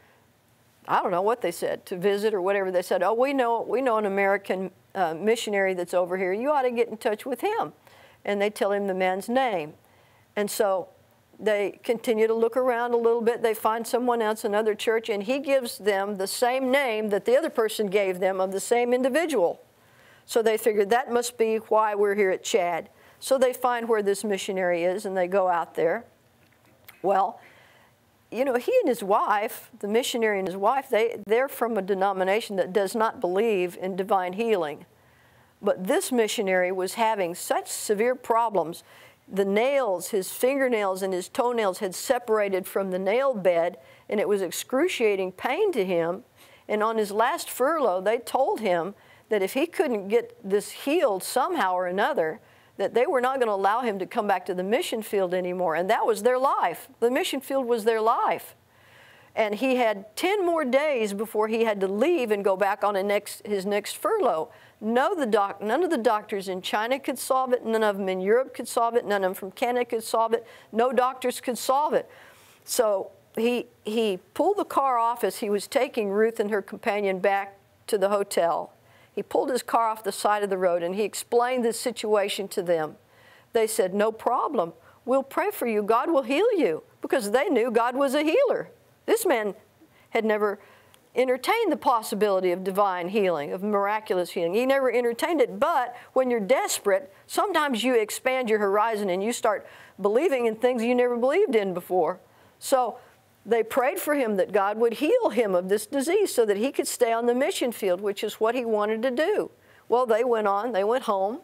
I 0.87 1.03
don't 1.03 1.11
know 1.11 1.22
what 1.22 1.40
they 1.42 1.51
said, 1.51 1.85
to 1.87 1.96
visit 1.96 2.33
or 2.33 2.40
whatever. 2.40 2.70
They 2.70 2.83
said, 2.83 3.03
oh, 3.03 3.14
we 3.14 3.33
know, 3.33 3.62
we 3.62 3.83
know 3.83 3.99
an 3.99 4.07
American 4.07 4.70
uh, 4.94 5.14
missionary 5.14 5.75
that's 5.75 5.94
over 5.94 6.16
here. 6.16 6.33
You 6.33 6.53
ought 6.53 6.62
to 6.62 6.70
get 6.70 6.88
in 6.88 6.96
touch 6.96 7.27
with 7.27 7.40
him. 7.40 7.72
And 8.25 8.40
they 8.40 8.51
tell 8.51 8.72
him 8.72 8.87
the 8.87 8.94
man's 8.94 9.29
name. 9.29 9.75
And 10.37 10.51
so 10.51 10.88
they 11.38 11.79
continue 11.83 12.27
to 12.27 12.35
look 12.35 12.57
around 12.57 12.94
a 12.94 12.96
little 12.96 13.20
bit. 13.20 13.42
They 13.42 13.55
find 13.55 13.87
someone 13.87 14.22
else, 14.22 14.44
another 14.44 14.75
church, 14.75 15.09
and 15.09 15.22
he 15.22 15.38
gives 15.38 15.79
them 15.79 16.16
the 16.16 16.27
same 16.27 16.70
name 16.70 17.11
that 17.11 17.25
the 17.25 17.37
other 17.37 17.51
person 17.51 17.88
gave 17.88 18.20
them 18.20 18.40
of 18.40 18.53
the 18.53 18.61
same 18.61 18.94
individual. 18.94 19.61
So 20.25 20.42
they 20.42 20.57
figured 20.57 20.90
that 20.90 21.12
must 21.12 21.38
be 21.38 21.57
why 21.57 21.94
we're 21.94 22.14
here 22.14 22.31
at 22.31 22.42
Chad. 22.42 22.88
So 23.20 23.38
they 23.38 23.53
find 23.53 23.88
where 23.88 24.03
this 24.03 24.25
missionary 24.25 24.85
is 24.85 25.05
and 25.05 25.16
they 25.16 25.29
go 25.29 25.49
out 25.49 25.75
there. 25.75 26.05
Well, 27.03 27.40
you 28.31 28.44
know, 28.44 28.55
he 28.57 28.72
and 28.81 28.88
his 28.88 29.03
wife, 29.03 29.70
the 29.79 29.88
missionary 29.88 30.38
and 30.38 30.49
his 30.49 30.57
wife, 30.57 30.88
they, 30.88 31.22
they're 31.27 31.49
from 31.49 31.77
a 31.77 31.83
denomination 31.83 32.57
that 32.57 32.72
does 32.72 32.94
not 32.94 33.20
believe 33.20 33.79
in 33.81 33.94
divine 33.94 34.33
healing. 34.33 34.85
But 35.62 35.87
this 35.87 36.11
missionary 36.11 36.72
was 36.72 36.94
having 36.94 37.35
such 37.35 37.68
severe 37.68 38.14
problems 38.14 38.83
the 39.28 39.44
nails, 39.44 40.10
his 40.10 40.30
fingernails 40.30 41.02
and 41.02 41.12
his 41.12 41.28
toenails 41.28 41.78
had 41.80 41.94
separated 41.94 42.66
from 42.66 42.90
the 42.90 42.98
nail 42.98 43.34
bed, 43.34 43.78
and 44.08 44.20
it 44.20 44.28
was 44.28 44.40
excruciating 44.40 45.32
pain 45.32 45.72
to 45.72 45.84
him. 45.84 46.22
And 46.68 46.82
on 46.82 46.96
his 46.96 47.10
last 47.10 47.50
furlough, 47.50 48.00
they 48.00 48.18
told 48.18 48.60
him 48.60 48.94
that 49.28 49.42
if 49.42 49.54
he 49.54 49.66
couldn't 49.66 50.08
get 50.08 50.36
this 50.48 50.70
healed 50.70 51.22
somehow 51.22 51.74
or 51.74 51.86
another, 51.86 52.40
that 52.76 52.94
they 52.94 53.06
were 53.06 53.20
not 53.20 53.36
going 53.36 53.48
to 53.48 53.54
allow 53.54 53.80
him 53.80 53.98
to 53.98 54.06
come 54.06 54.26
back 54.26 54.46
to 54.46 54.54
the 54.54 54.62
mission 54.62 55.02
field 55.02 55.34
anymore. 55.34 55.74
And 55.74 55.90
that 55.90 56.06
was 56.06 56.22
their 56.22 56.38
life. 56.38 56.88
The 57.00 57.10
mission 57.10 57.40
field 57.40 57.66
was 57.66 57.84
their 57.84 58.00
life. 58.00 58.54
And 59.34 59.54
he 59.54 59.76
had 59.76 60.16
10 60.16 60.46
more 60.46 60.64
days 60.64 61.12
before 61.12 61.48
he 61.48 61.64
had 61.64 61.80
to 61.80 61.88
leave 61.88 62.30
and 62.30 62.44
go 62.44 62.56
back 62.56 62.84
on 62.84 62.94
next, 63.06 63.46
his 63.46 63.66
next 63.66 63.96
furlough. 63.96 64.50
No, 64.80 65.14
the 65.14 65.26
doc, 65.26 65.62
none 65.62 65.82
of 65.82 65.90
the 65.90 65.98
doctors 65.98 66.48
in 66.48 66.60
China 66.60 66.98
could 66.98 67.18
solve 67.18 67.52
it. 67.52 67.64
None 67.64 67.82
of 67.82 67.96
them 67.96 68.08
in 68.08 68.20
Europe 68.20 68.54
could 68.54 68.68
solve 68.68 68.94
it. 68.94 69.06
None 69.06 69.24
of 69.24 69.30
them 69.30 69.34
from 69.34 69.50
Canada 69.50 69.86
could 69.86 70.04
solve 70.04 70.34
it. 70.34 70.46
No 70.70 70.92
doctors 70.92 71.40
could 71.40 71.56
solve 71.56 71.94
it. 71.94 72.08
So 72.64 73.10
he, 73.36 73.66
he 73.84 74.18
pulled 74.34 74.58
the 74.58 74.64
car 74.64 74.98
off 74.98 75.24
as 75.24 75.38
he 75.38 75.48
was 75.48 75.66
taking 75.66 76.10
Ruth 76.10 76.40
and 76.40 76.50
her 76.50 76.60
companion 76.60 77.20
back 77.20 77.58
to 77.86 77.96
the 77.96 78.10
hotel. 78.10 78.72
He 79.14 79.22
pulled 79.22 79.50
his 79.50 79.62
car 79.62 79.88
off 79.88 80.04
the 80.04 80.12
side 80.12 80.42
of 80.42 80.50
the 80.50 80.58
road 80.58 80.82
and 80.82 80.94
he 80.94 81.02
explained 81.02 81.64
the 81.64 81.72
situation 81.72 82.48
to 82.48 82.62
them. 82.62 82.96
They 83.54 83.66
said, 83.66 83.94
No 83.94 84.12
problem. 84.12 84.74
We'll 85.06 85.22
pray 85.22 85.50
for 85.50 85.66
you. 85.66 85.82
God 85.82 86.10
will 86.10 86.22
heal 86.22 86.52
you 86.58 86.82
because 87.00 87.30
they 87.30 87.48
knew 87.48 87.70
God 87.70 87.96
was 87.96 88.14
a 88.14 88.22
healer. 88.22 88.68
This 89.06 89.24
man 89.24 89.54
had 90.10 90.24
never 90.24 90.58
entertained 91.16 91.72
the 91.72 91.76
possibility 91.76 92.52
of 92.52 92.62
divine 92.62 93.09
healing, 93.09 93.52
of 93.52 93.62
miraculous 93.62 94.31
healing. 94.31 94.55
He 94.55 94.66
never 94.66 94.92
entertained 94.92 95.40
it, 95.40 95.59
but 95.59 95.96
when 96.12 96.31
you're 96.31 96.40
desperate, 96.40 97.12
sometimes 97.26 97.83
you 97.83 97.94
expand 97.94 98.50
your 98.50 98.59
horizon 98.59 99.09
and 99.09 99.22
you 99.22 99.33
start 99.33 99.66
believing 100.00 100.46
in 100.46 100.57
things 100.57 100.83
you 100.83 100.94
never 100.94 101.16
believed 101.16 101.57
in 101.57 101.72
before. 101.74 102.20
So 102.59 102.98
they 103.46 103.62
prayed 103.62 103.98
for 103.98 104.14
him 104.14 104.37
that 104.37 104.52
God 104.52 104.76
would 104.79 104.94
heal 104.94 105.31
him 105.31 105.55
of 105.55 105.68
this 105.68 105.87
disease 105.87 106.35
so 106.35 106.44
that 106.44 106.57
he 106.57 106.70
could 106.70 106.87
stay 106.87 107.12
on 107.12 107.26
the 107.26 107.35
mission 107.35 107.72
field, 107.72 108.00
which 108.00 108.22
is 108.22 108.35
what 108.35 108.55
he 108.55 108.64
wanted 108.64 109.02
to 109.02 109.11
do. 109.11 109.50
Well, 109.88 110.05
they 110.05 110.24
went 110.24 110.48
on, 110.48 110.72
they 110.72 110.85
went 110.85 111.05
home. 111.05 111.40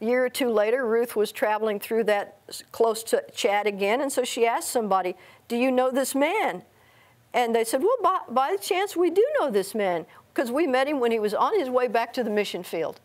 A 0.00 0.04
year 0.04 0.24
or 0.24 0.30
two 0.30 0.48
later, 0.48 0.86
Ruth 0.86 1.14
was 1.14 1.30
traveling 1.30 1.78
through 1.78 2.04
that 2.04 2.38
close 2.72 3.02
to 3.04 3.22
Chad 3.34 3.66
again, 3.66 4.00
and 4.00 4.10
so 4.10 4.24
she 4.24 4.46
asked 4.46 4.70
somebody, 4.70 5.14
Do 5.46 5.56
you 5.56 5.70
know 5.70 5.90
this 5.90 6.14
man? 6.14 6.62
And 7.32 7.54
they 7.54 7.64
said, 7.64 7.82
Well, 7.82 7.96
by, 8.02 8.18
by 8.28 8.56
chance, 8.56 8.96
we 8.96 9.10
do 9.10 9.24
know 9.38 9.50
this 9.50 9.74
man 9.74 10.06
because 10.34 10.50
we 10.50 10.66
met 10.66 10.88
him 10.88 11.00
when 11.00 11.12
he 11.12 11.18
was 11.18 11.34
on 11.34 11.58
his 11.58 11.68
way 11.68 11.88
back 11.88 12.12
to 12.14 12.24
the 12.24 12.30
mission 12.30 12.62
field. 12.62 13.00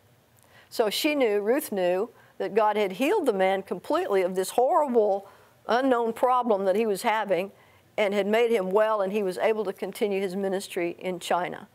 So 0.69 0.89
she 0.89 1.15
knew, 1.15 1.41
Ruth 1.41 1.71
knew, 1.71 2.09
that 2.37 2.53
God 2.53 2.75
had 2.75 2.93
healed 2.93 3.25
the 3.25 3.33
man 3.33 3.63
completely 3.63 4.21
of 4.21 4.35
this 4.35 4.51
horrible, 4.51 5.27
unknown 5.67 6.13
problem 6.13 6.65
that 6.65 6.75
he 6.75 6.85
was 6.85 7.01
having 7.03 7.51
and 7.97 8.13
had 8.13 8.27
made 8.27 8.51
him 8.51 8.71
well, 8.71 9.01
and 9.01 9.13
he 9.13 9.23
was 9.23 9.37
able 9.37 9.63
to 9.63 9.71
continue 9.71 10.19
his 10.19 10.35
ministry 10.35 10.97
in 10.99 11.19
China. 11.19 11.67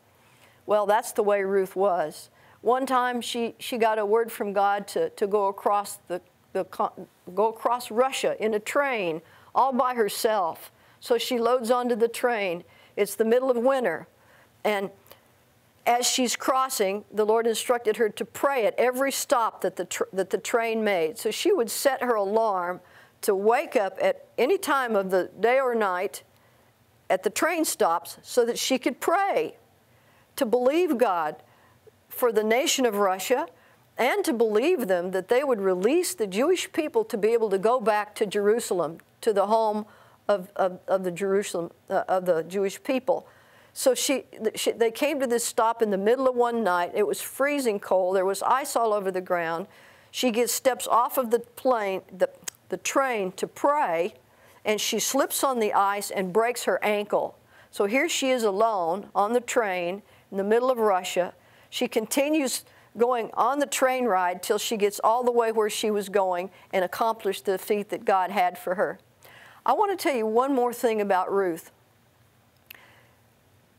Well, 0.66 0.84
that's 0.84 1.12
the 1.12 1.22
way 1.22 1.42
Ruth 1.42 1.74
was. 1.74 2.28
One 2.60 2.84
time 2.84 3.22
she, 3.22 3.54
she 3.58 3.78
got 3.78 3.98
a 3.98 4.04
word 4.04 4.30
from 4.30 4.52
God 4.52 4.86
to, 4.88 5.08
to 5.10 5.26
go 5.26 5.46
across 5.46 5.98
the, 6.08 6.20
the 6.52 6.64
go 7.34 7.48
across 7.48 7.90
Russia 7.90 8.36
in 8.38 8.52
a 8.52 8.60
train 8.60 9.22
all 9.54 9.72
by 9.72 9.94
herself 9.94 10.70
So 11.00 11.18
she 11.18 11.38
loads 11.38 11.70
onto 11.70 11.96
the 11.96 12.08
train. 12.08 12.64
It's 12.96 13.14
the 13.14 13.24
middle 13.24 13.50
of 13.50 13.56
winter. 13.56 14.06
And 14.62 14.90
as 15.86 16.06
she's 16.06 16.36
crossing, 16.36 17.04
the 17.10 17.24
Lord 17.24 17.46
instructed 17.46 17.96
her 17.96 18.08
to 18.10 18.24
pray 18.24 18.66
at 18.66 18.74
every 18.78 19.10
stop 19.10 19.62
that 19.62 19.76
the, 19.76 20.06
that 20.12 20.30
the 20.30 20.38
train 20.38 20.84
made. 20.84 21.18
So 21.18 21.30
she 21.30 21.52
would 21.52 21.70
set 21.70 22.02
her 22.02 22.14
alarm 22.14 22.80
to 23.22 23.34
wake 23.34 23.76
up 23.76 23.98
at 24.00 24.26
any 24.38 24.58
time 24.58 24.94
of 24.94 25.10
the 25.10 25.30
day 25.40 25.58
or 25.58 25.74
night 25.74 26.22
at 27.08 27.22
the 27.22 27.30
train 27.30 27.64
stops 27.64 28.18
so 28.22 28.46
that 28.46 28.58
she 28.58 28.78
could 28.78 29.00
pray, 29.00 29.56
to 30.36 30.46
believe 30.46 30.96
God 30.96 31.36
for 32.08 32.32
the 32.32 32.44
nation 32.44 32.86
of 32.86 32.96
Russia, 32.96 33.46
and 33.98 34.24
to 34.24 34.32
believe 34.32 34.86
them 34.86 35.10
that 35.10 35.28
they 35.28 35.44
would 35.44 35.60
release 35.60 36.14
the 36.14 36.26
Jewish 36.26 36.72
people 36.72 37.04
to 37.04 37.18
be 37.18 37.28
able 37.28 37.50
to 37.50 37.58
go 37.58 37.80
back 37.80 38.14
to 38.14 38.26
Jerusalem, 38.26 38.98
to 39.20 39.32
the 39.32 39.46
home 39.46 39.84
of, 40.30 40.52
of, 40.54 40.78
of 40.86 41.02
the 41.02 41.10
Jerusalem, 41.10 41.72
uh, 41.90 42.04
of 42.08 42.24
the 42.24 42.44
Jewish 42.44 42.80
people. 42.82 43.26
So 43.72 43.94
she, 43.94 44.24
she, 44.54 44.70
they 44.70 44.92
came 44.92 45.18
to 45.20 45.26
this 45.26 45.44
stop 45.44 45.82
in 45.82 45.90
the 45.90 45.98
middle 45.98 46.28
of 46.28 46.36
one 46.36 46.62
night. 46.62 46.92
It 46.94 47.06
was 47.06 47.20
freezing 47.20 47.80
cold. 47.80 48.14
There 48.14 48.24
was 48.24 48.42
ice 48.42 48.76
all 48.76 48.92
over 48.92 49.10
the 49.10 49.20
ground. 49.20 49.66
She 50.12 50.30
gets 50.30 50.52
steps 50.52 50.86
off 50.86 51.18
of 51.18 51.30
the 51.30 51.40
plane, 51.40 52.02
the, 52.16 52.30
the 52.68 52.76
train 52.76 53.32
to 53.32 53.46
pray, 53.46 54.14
and 54.64 54.80
she 54.80 55.00
slips 55.00 55.42
on 55.42 55.58
the 55.58 55.72
ice 55.72 56.10
and 56.10 56.32
breaks 56.32 56.64
her 56.64 56.82
ankle. 56.84 57.36
So 57.72 57.86
here 57.86 58.08
she 58.08 58.30
is 58.30 58.44
alone 58.44 59.08
on 59.14 59.32
the 59.32 59.40
train 59.40 60.02
in 60.30 60.36
the 60.36 60.44
middle 60.44 60.70
of 60.70 60.78
Russia. 60.78 61.34
She 61.70 61.88
continues 61.88 62.64
going 62.96 63.30
on 63.34 63.58
the 63.58 63.66
train 63.66 64.04
ride 64.04 64.42
till 64.42 64.58
she 64.58 64.76
gets 64.76 65.00
all 65.02 65.24
the 65.24 65.32
way 65.32 65.50
where 65.52 65.70
she 65.70 65.90
was 65.90 66.08
going 66.08 66.50
and 66.72 66.84
accomplished 66.84 67.46
the 67.46 67.58
feat 67.58 67.88
that 67.88 68.04
God 68.04 68.30
had 68.30 68.58
for 68.58 68.74
her. 68.74 68.98
I 69.64 69.72
want 69.72 69.96
to 69.96 70.02
tell 70.02 70.16
you 70.16 70.26
one 70.26 70.54
more 70.54 70.72
thing 70.72 71.00
about 71.00 71.32
Ruth 71.32 71.70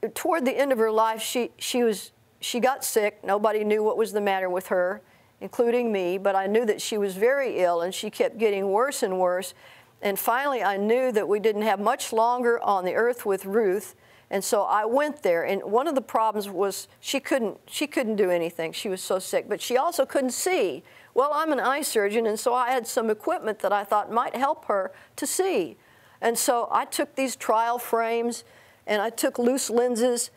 toward 0.10 0.46
the 0.46 0.58
end 0.58 0.72
of 0.72 0.78
her 0.78 0.92
life, 0.92 1.22
she, 1.22 1.52
she, 1.58 1.84
was, 1.84 2.12
she 2.40 2.60
got 2.60 2.84
sick. 2.84 3.24
Nobody 3.24 3.64
knew 3.64 3.84
what 3.84 3.98
was 3.98 4.14
the 4.14 4.22
matter 4.22 4.50
with 4.50 4.68
her, 4.68 5.02
including 5.40 5.92
me, 5.92 6.18
but 6.18 6.36
I 6.36 6.48
knew 6.48 6.66
that 6.66 6.82
she 6.82 6.98
was 6.98 7.16
very 7.16 7.60
ill 7.60 7.82
and 7.82 7.94
she 7.94 8.10
kept 8.10 8.38
getting 8.38 8.72
worse 8.72 9.04
and 9.04 9.20
worse. 9.20 9.54
And 10.02 10.18
finally, 10.18 10.64
I 10.64 10.78
knew 10.78 11.12
that 11.12 11.28
we 11.28 11.40
didn't 11.40 11.62
have 11.62 11.80
much 11.80 12.12
longer 12.12 12.60
on 12.62 12.86
the 12.86 12.96
earth 12.96 13.26
with 13.26 13.46
Ruth. 13.46 13.96
And 14.32 14.44
so 14.44 14.64
I 14.64 14.86
went 14.86 15.24
there, 15.24 15.44
and 15.44 15.62
one 15.62 15.88
of 15.88 15.94
the 15.94 16.02
problems 16.02 16.50
was 16.50 16.88
she 17.02 17.20
couldn't, 17.20 17.60
she 17.68 17.86
couldn't 17.86 18.16
do 18.16 18.32
anything. 18.32 18.72
She 18.72 18.88
was 18.88 19.02
so 19.02 19.20
sick, 19.20 19.50
but 19.50 19.62
she 19.62 19.76
also 19.76 20.06
couldn't 20.06 20.32
see. 20.32 20.84
Well, 21.14 21.32
I'm 21.34 21.52
an 21.52 21.60
eye 21.60 21.82
surgeon, 21.82 22.26
and 22.26 22.40
so 22.40 22.54
I 22.54 22.72
had 22.72 22.88
some 22.88 23.10
equipment 23.10 23.60
that 23.60 23.74
I 23.74 23.84
thought 23.84 24.12
might 24.12 24.36
help 24.36 24.66
her 24.66 24.92
to 25.18 25.28
see. 25.28 25.78
And 26.22 26.38
so 26.38 26.68
I 26.72 26.86
took 26.86 27.16
these 27.16 27.36
trial 27.36 27.80
frames 27.80 28.44
and 28.86 29.02
I 29.02 29.10
took 29.10 29.40
loose 29.40 29.70
lenses. 29.70 30.30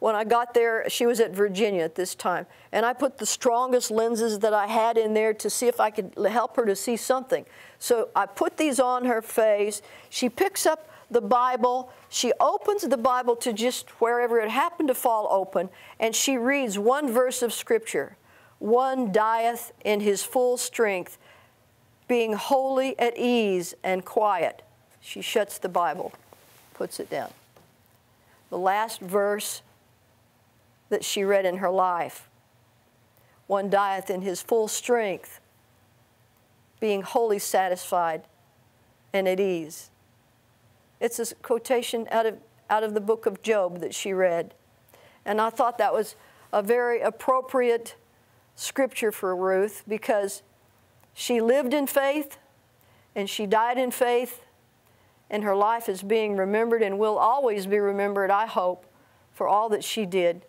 When 0.00 0.14
I 0.14 0.24
got 0.24 0.54
there, 0.54 0.88
she 0.88 1.06
was 1.06 1.18
at 1.18 1.32
Virginia 1.32 1.82
at 1.82 1.96
this 1.96 2.14
time, 2.14 2.46
and 2.70 2.86
I 2.86 2.92
put 2.92 3.18
the 3.18 3.26
strongest 3.26 3.90
lenses 3.90 4.38
that 4.40 4.54
I 4.54 4.68
had 4.68 4.96
in 4.96 5.12
there 5.12 5.34
to 5.34 5.50
see 5.50 5.66
if 5.66 5.80
I 5.80 5.90
could 5.90 6.12
help 6.30 6.54
her 6.56 6.64
to 6.66 6.76
see 6.76 6.96
something. 6.96 7.44
So 7.80 8.08
I 8.14 8.26
put 8.26 8.56
these 8.56 8.78
on 8.78 9.06
her 9.06 9.20
face. 9.20 9.82
She 10.08 10.28
picks 10.28 10.66
up 10.66 10.88
the 11.10 11.20
Bible. 11.20 11.90
She 12.08 12.32
opens 12.38 12.82
the 12.82 12.96
Bible 12.96 13.34
to 13.36 13.52
just 13.52 13.90
wherever 14.00 14.38
it 14.38 14.50
happened 14.50 14.88
to 14.88 14.94
fall 14.94 15.26
open, 15.32 15.68
and 15.98 16.14
she 16.14 16.36
reads 16.36 16.78
one 16.78 17.10
verse 17.10 17.42
of 17.42 17.52
Scripture 17.52 18.16
One 18.58 19.12
dieth 19.12 19.72
in 19.84 20.00
his 20.00 20.22
full 20.22 20.56
strength, 20.56 21.18
being 22.08 22.32
wholly 22.32 22.98
at 22.98 23.16
ease 23.16 23.74
and 23.84 24.04
quiet. 24.04 24.62
She 25.00 25.20
shuts 25.20 25.58
the 25.58 25.68
Bible, 25.68 26.12
puts 26.74 26.98
it 26.98 27.08
down 27.08 27.30
the 28.50 28.58
last 28.58 29.00
verse 29.00 29.62
that 30.88 31.04
she 31.04 31.22
read 31.24 31.44
in 31.44 31.58
her 31.58 31.70
life. 31.70 32.28
One 33.46 33.70
dieth 33.70 34.10
in 34.10 34.22
his 34.22 34.42
full 34.42 34.68
strength, 34.68 35.40
being 36.80 37.02
wholly 37.02 37.38
satisfied 37.38 38.22
and 39.12 39.28
at 39.28 39.40
ease. 39.40 39.90
It's 41.00 41.18
a 41.18 41.34
quotation 41.36 42.08
out 42.10 42.26
of, 42.26 42.38
out 42.68 42.82
of 42.82 42.94
the 42.94 43.00
book 43.00 43.26
of 43.26 43.42
Job 43.42 43.80
that 43.80 43.94
she 43.94 44.12
read. 44.12 44.54
And 45.24 45.40
I 45.40 45.50
thought 45.50 45.78
that 45.78 45.92
was 45.92 46.16
a 46.52 46.62
very 46.62 47.00
appropriate 47.00 47.94
scripture 48.58 49.12
for 49.12 49.36
Ruth 49.36 49.84
because 49.86 50.42
she 51.14 51.40
lived 51.40 51.72
in 51.72 51.86
faith 51.86 52.38
and 53.14 53.30
she 53.30 53.46
died 53.46 53.78
in 53.78 53.92
faith 53.92 54.44
and 55.30 55.44
her 55.44 55.54
life 55.54 55.88
is 55.88 56.02
being 56.02 56.36
remembered 56.36 56.82
and 56.82 56.98
will 56.98 57.18
always 57.18 57.66
be 57.66 57.78
remembered, 57.78 58.32
I 58.32 58.46
hope, 58.46 58.84
for 59.32 59.46
all 59.46 59.68
that 59.68 59.84
she 59.84 60.06
did. 60.06 60.44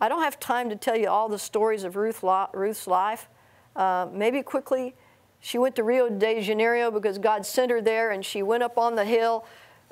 I 0.00 0.08
don't 0.08 0.22
have 0.22 0.40
time 0.40 0.70
to 0.70 0.76
tell 0.76 0.96
you 0.96 1.08
all 1.08 1.28
the 1.28 1.38
stories 1.38 1.84
of 1.84 1.94
Ruth, 1.94 2.24
Ruth's 2.52 2.88
life. 2.88 3.28
Uh, 3.76 4.08
maybe 4.12 4.42
quickly, 4.42 4.96
she 5.38 5.56
went 5.56 5.76
to 5.76 5.84
Rio 5.84 6.08
de 6.08 6.42
Janeiro 6.42 6.90
because 6.90 7.18
God 7.18 7.46
sent 7.46 7.70
her 7.70 7.80
there, 7.80 8.10
and 8.10 8.24
she 8.24 8.42
went 8.42 8.64
up 8.64 8.76
on 8.76 8.96
the 8.96 9.04
hill 9.04 9.44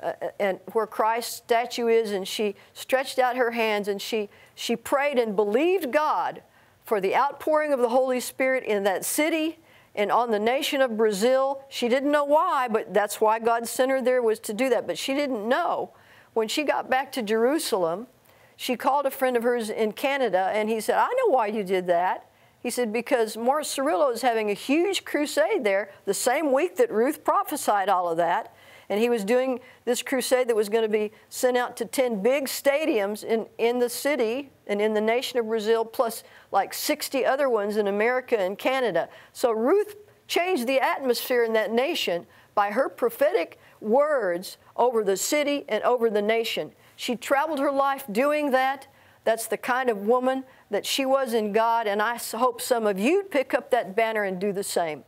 uh, 0.03 0.13
and 0.39 0.59
where 0.73 0.87
Christ's 0.87 1.35
statue 1.35 1.87
is, 1.87 2.11
and 2.11 2.27
she 2.27 2.55
stretched 2.73 3.17
out 3.17 3.37
her 3.37 3.51
hands 3.51 3.87
and 3.87 4.01
she 4.01 4.29
she 4.55 4.75
prayed 4.75 5.17
and 5.17 5.35
believed 5.35 5.93
God 5.93 6.41
for 6.83 6.99
the 6.99 7.15
outpouring 7.15 7.73
of 7.73 7.79
the 7.79 7.89
Holy 7.89 8.19
Spirit 8.19 8.63
in 8.63 8.83
that 8.83 9.05
city 9.05 9.59
and 9.95 10.11
on 10.11 10.31
the 10.31 10.39
nation 10.39 10.81
of 10.81 10.97
Brazil. 10.97 11.63
She 11.69 11.87
didn't 11.87 12.11
know 12.11 12.23
why, 12.23 12.67
but 12.67 12.93
that's 12.93 13.19
why 13.19 13.39
God 13.39 13.67
sent 13.67 13.91
her 13.91 14.01
there 14.01 14.21
was 14.21 14.39
to 14.39 14.53
do 14.53 14.69
that. 14.69 14.87
But 14.87 14.97
she 14.97 15.13
didn't 15.13 15.47
know. 15.47 15.91
When 16.33 16.47
she 16.47 16.63
got 16.63 16.89
back 16.89 17.11
to 17.13 17.21
Jerusalem, 17.21 18.07
she 18.55 18.75
called 18.77 19.05
a 19.05 19.11
friend 19.11 19.35
of 19.35 19.43
hers 19.43 19.69
in 19.69 19.91
Canada 19.91 20.51
and 20.53 20.69
he 20.69 20.79
said, 20.79 20.97
I 20.97 21.07
know 21.07 21.33
why 21.33 21.47
you 21.47 21.63
did 21.63 21.87
that. 21.87 22.27
He 22.61 22.69
said, 22.69 22.93
because 22.93 23.35
Morris 23.35 23.75
Cerullo 23.75 24.13
is 24.13 24.21
having 24.21 24.51
a 24.51 24.53
huge 24.53 25.03
crusade 25.03 25.63
there 25.63 25.91
the 26.05 26.13
same 26.13 26.51
week 26.51 26.75
that 26.77 26.91
Ruth 26.91 27.23
prophesied 27.23 27.89
all 27.89 28.07
of 28.07 28.17
that. 28.17 28.53
And 28.91 28.99
he 28.99 29.09
was 29.09 29.23
doing 29.23 29.61
this 29.85 30.01
crusade 30.01 30.49
that 30.49 30.55
was 30.55 30.67
going 30.67 30.83
to 30.83 30.89
be 30.89 31.13
sent 31.29 31.55
out 31.55 31.77
to 31.77 31.85
10 31.85 32.21
big 32.21 32.47
stadiums 32.47 33.23
in, 33.23 33.47
in 33.57 33.79
the 33.79 33.87
city 33.87 34.51
and 34.67 34.81
in 34.81 34.93
the 34.93 34.99
nation 34.99 35.39
of 35.39 35.47
Brazil, 35.47 35.85
plus 35.85 36.25
like 36.51 36.73
60 36.73 37.25
other 37.25 37.49
ones 37.49 37.77
in 37.77 37.87
America 37.87 38.37
and 38.37 38.57
Canada. 38.57 39.07
So 39.31 39.53
Ruth 39.53 39.95
changed 40.27 40.67
the 40.67 40.81
atmosphere 40.81 41.45
in 41.45 41.53
that 41.53 41.71
nation 41.71 42.27
by 42.53 42.71
her 42.71 42.89
prophetic 42.89 43.57
words 43.79 44.57
over 44.75 45.05
the 45.05 45.15
city 45.15 45.63
and 45.69 45.81
over 45.85 46.09
the 46.09 46.21
nation. 46.21 46.73
She 46.97 47.15
traveled 47.15 47.59
her 47.59 47.71
life 47.71 48.03
doing 48.11 48.51
that. 48.51 48.87
That's 49.23 49.47
the 49.47 49.57
kind 49.57 49.89
of 49.89 49.99
woman 49.99 50.43
that 50.69 50.85
she 50.85 51.05
was 51.05 51.33
in 51.33 51.53
God, 51.53 51.87
and 51.87 52.01
I 52.01 52.17
hope 52.17 52.59
some 52.59 52.85
of 52.85 52.99
you 52.99 53.23
pick 53.23 53.53
up 53.53 53.71
that 53.71 53.95
banner 53.95 54.25
and 54.25 54.37
do 54.37 54.51
the 54.51 54.65
same. 54.65 55.05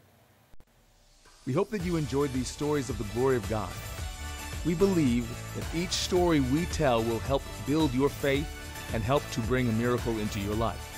We 1.46 1.52
hope 1.54 1.70
that 1.72 1.84
you 1.84 1.98
enjoyed 1.98 2.32
these 2.32 2.48
stories 2.48 2.90
of 2.90 2.98
the 2.98 3.04
glory 3.14 3.36
of 3.36 3.50
God. 3.50 3.72
We 4.66 4.76
believe 4.76 5.28
that 5.56 5.76
each 5.76 5.92
story 5.92 6.40
we 6.40 6.66
tell 6.68 7.04
will 7.04 7.20
help 7.20 7.44
build 7.68 7.94
your 7.94 8.10
faith 8.10 8.48
and 8.94 9.04
help 9.04 9.24
to 9.32 9.42
bring 9.42 9.68
a 9.68 9.74
miracle 9.74 10.18
into 10.20 10.40
your 10.40 10.56
life. 10.56 10.90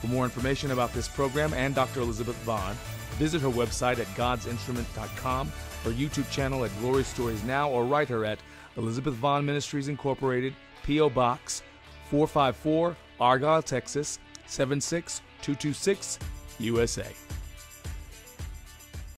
For 0.00 0.06
more 0.06 0.24
information 0.24 0.70
about 0.70 0.92
this 0.92 1.08
program 1.08 1.52
and 1.54 1.74
Dr. 1.74 2.00
Elizabeth 2.00 2.36
Vaughn, 2.44 2.76
visit 3.18 3.40
her 3.40 3.48
website 3.48 3.98
at 3.98 4.06
godsinstrument.com, 4.08 5.50
her 5.82 5.90
YouTube 5.90 6.30
channel 6.30 6.64
at 6.64 6.78
Glory 6.78 7.02
Stories 7.02 7.42
Now, 7.42 7.68
or 7.68 7.84
write 7.84 8.08
her 8.08 8.24
at 8.24 8.38
Elizabeth 8.76 9.14
Vaughn 9.14 9.44
Ministries 9.44 9.88
Incorporated, 9.88 10.54
P.O. 10.84 11.10
Box 11.10 11.62
454, 12.10 12.94
Argyle, 13.18 13.62
Texas 13.62 14.20
76226, 14.46 16.18
USA. 16.60 17.06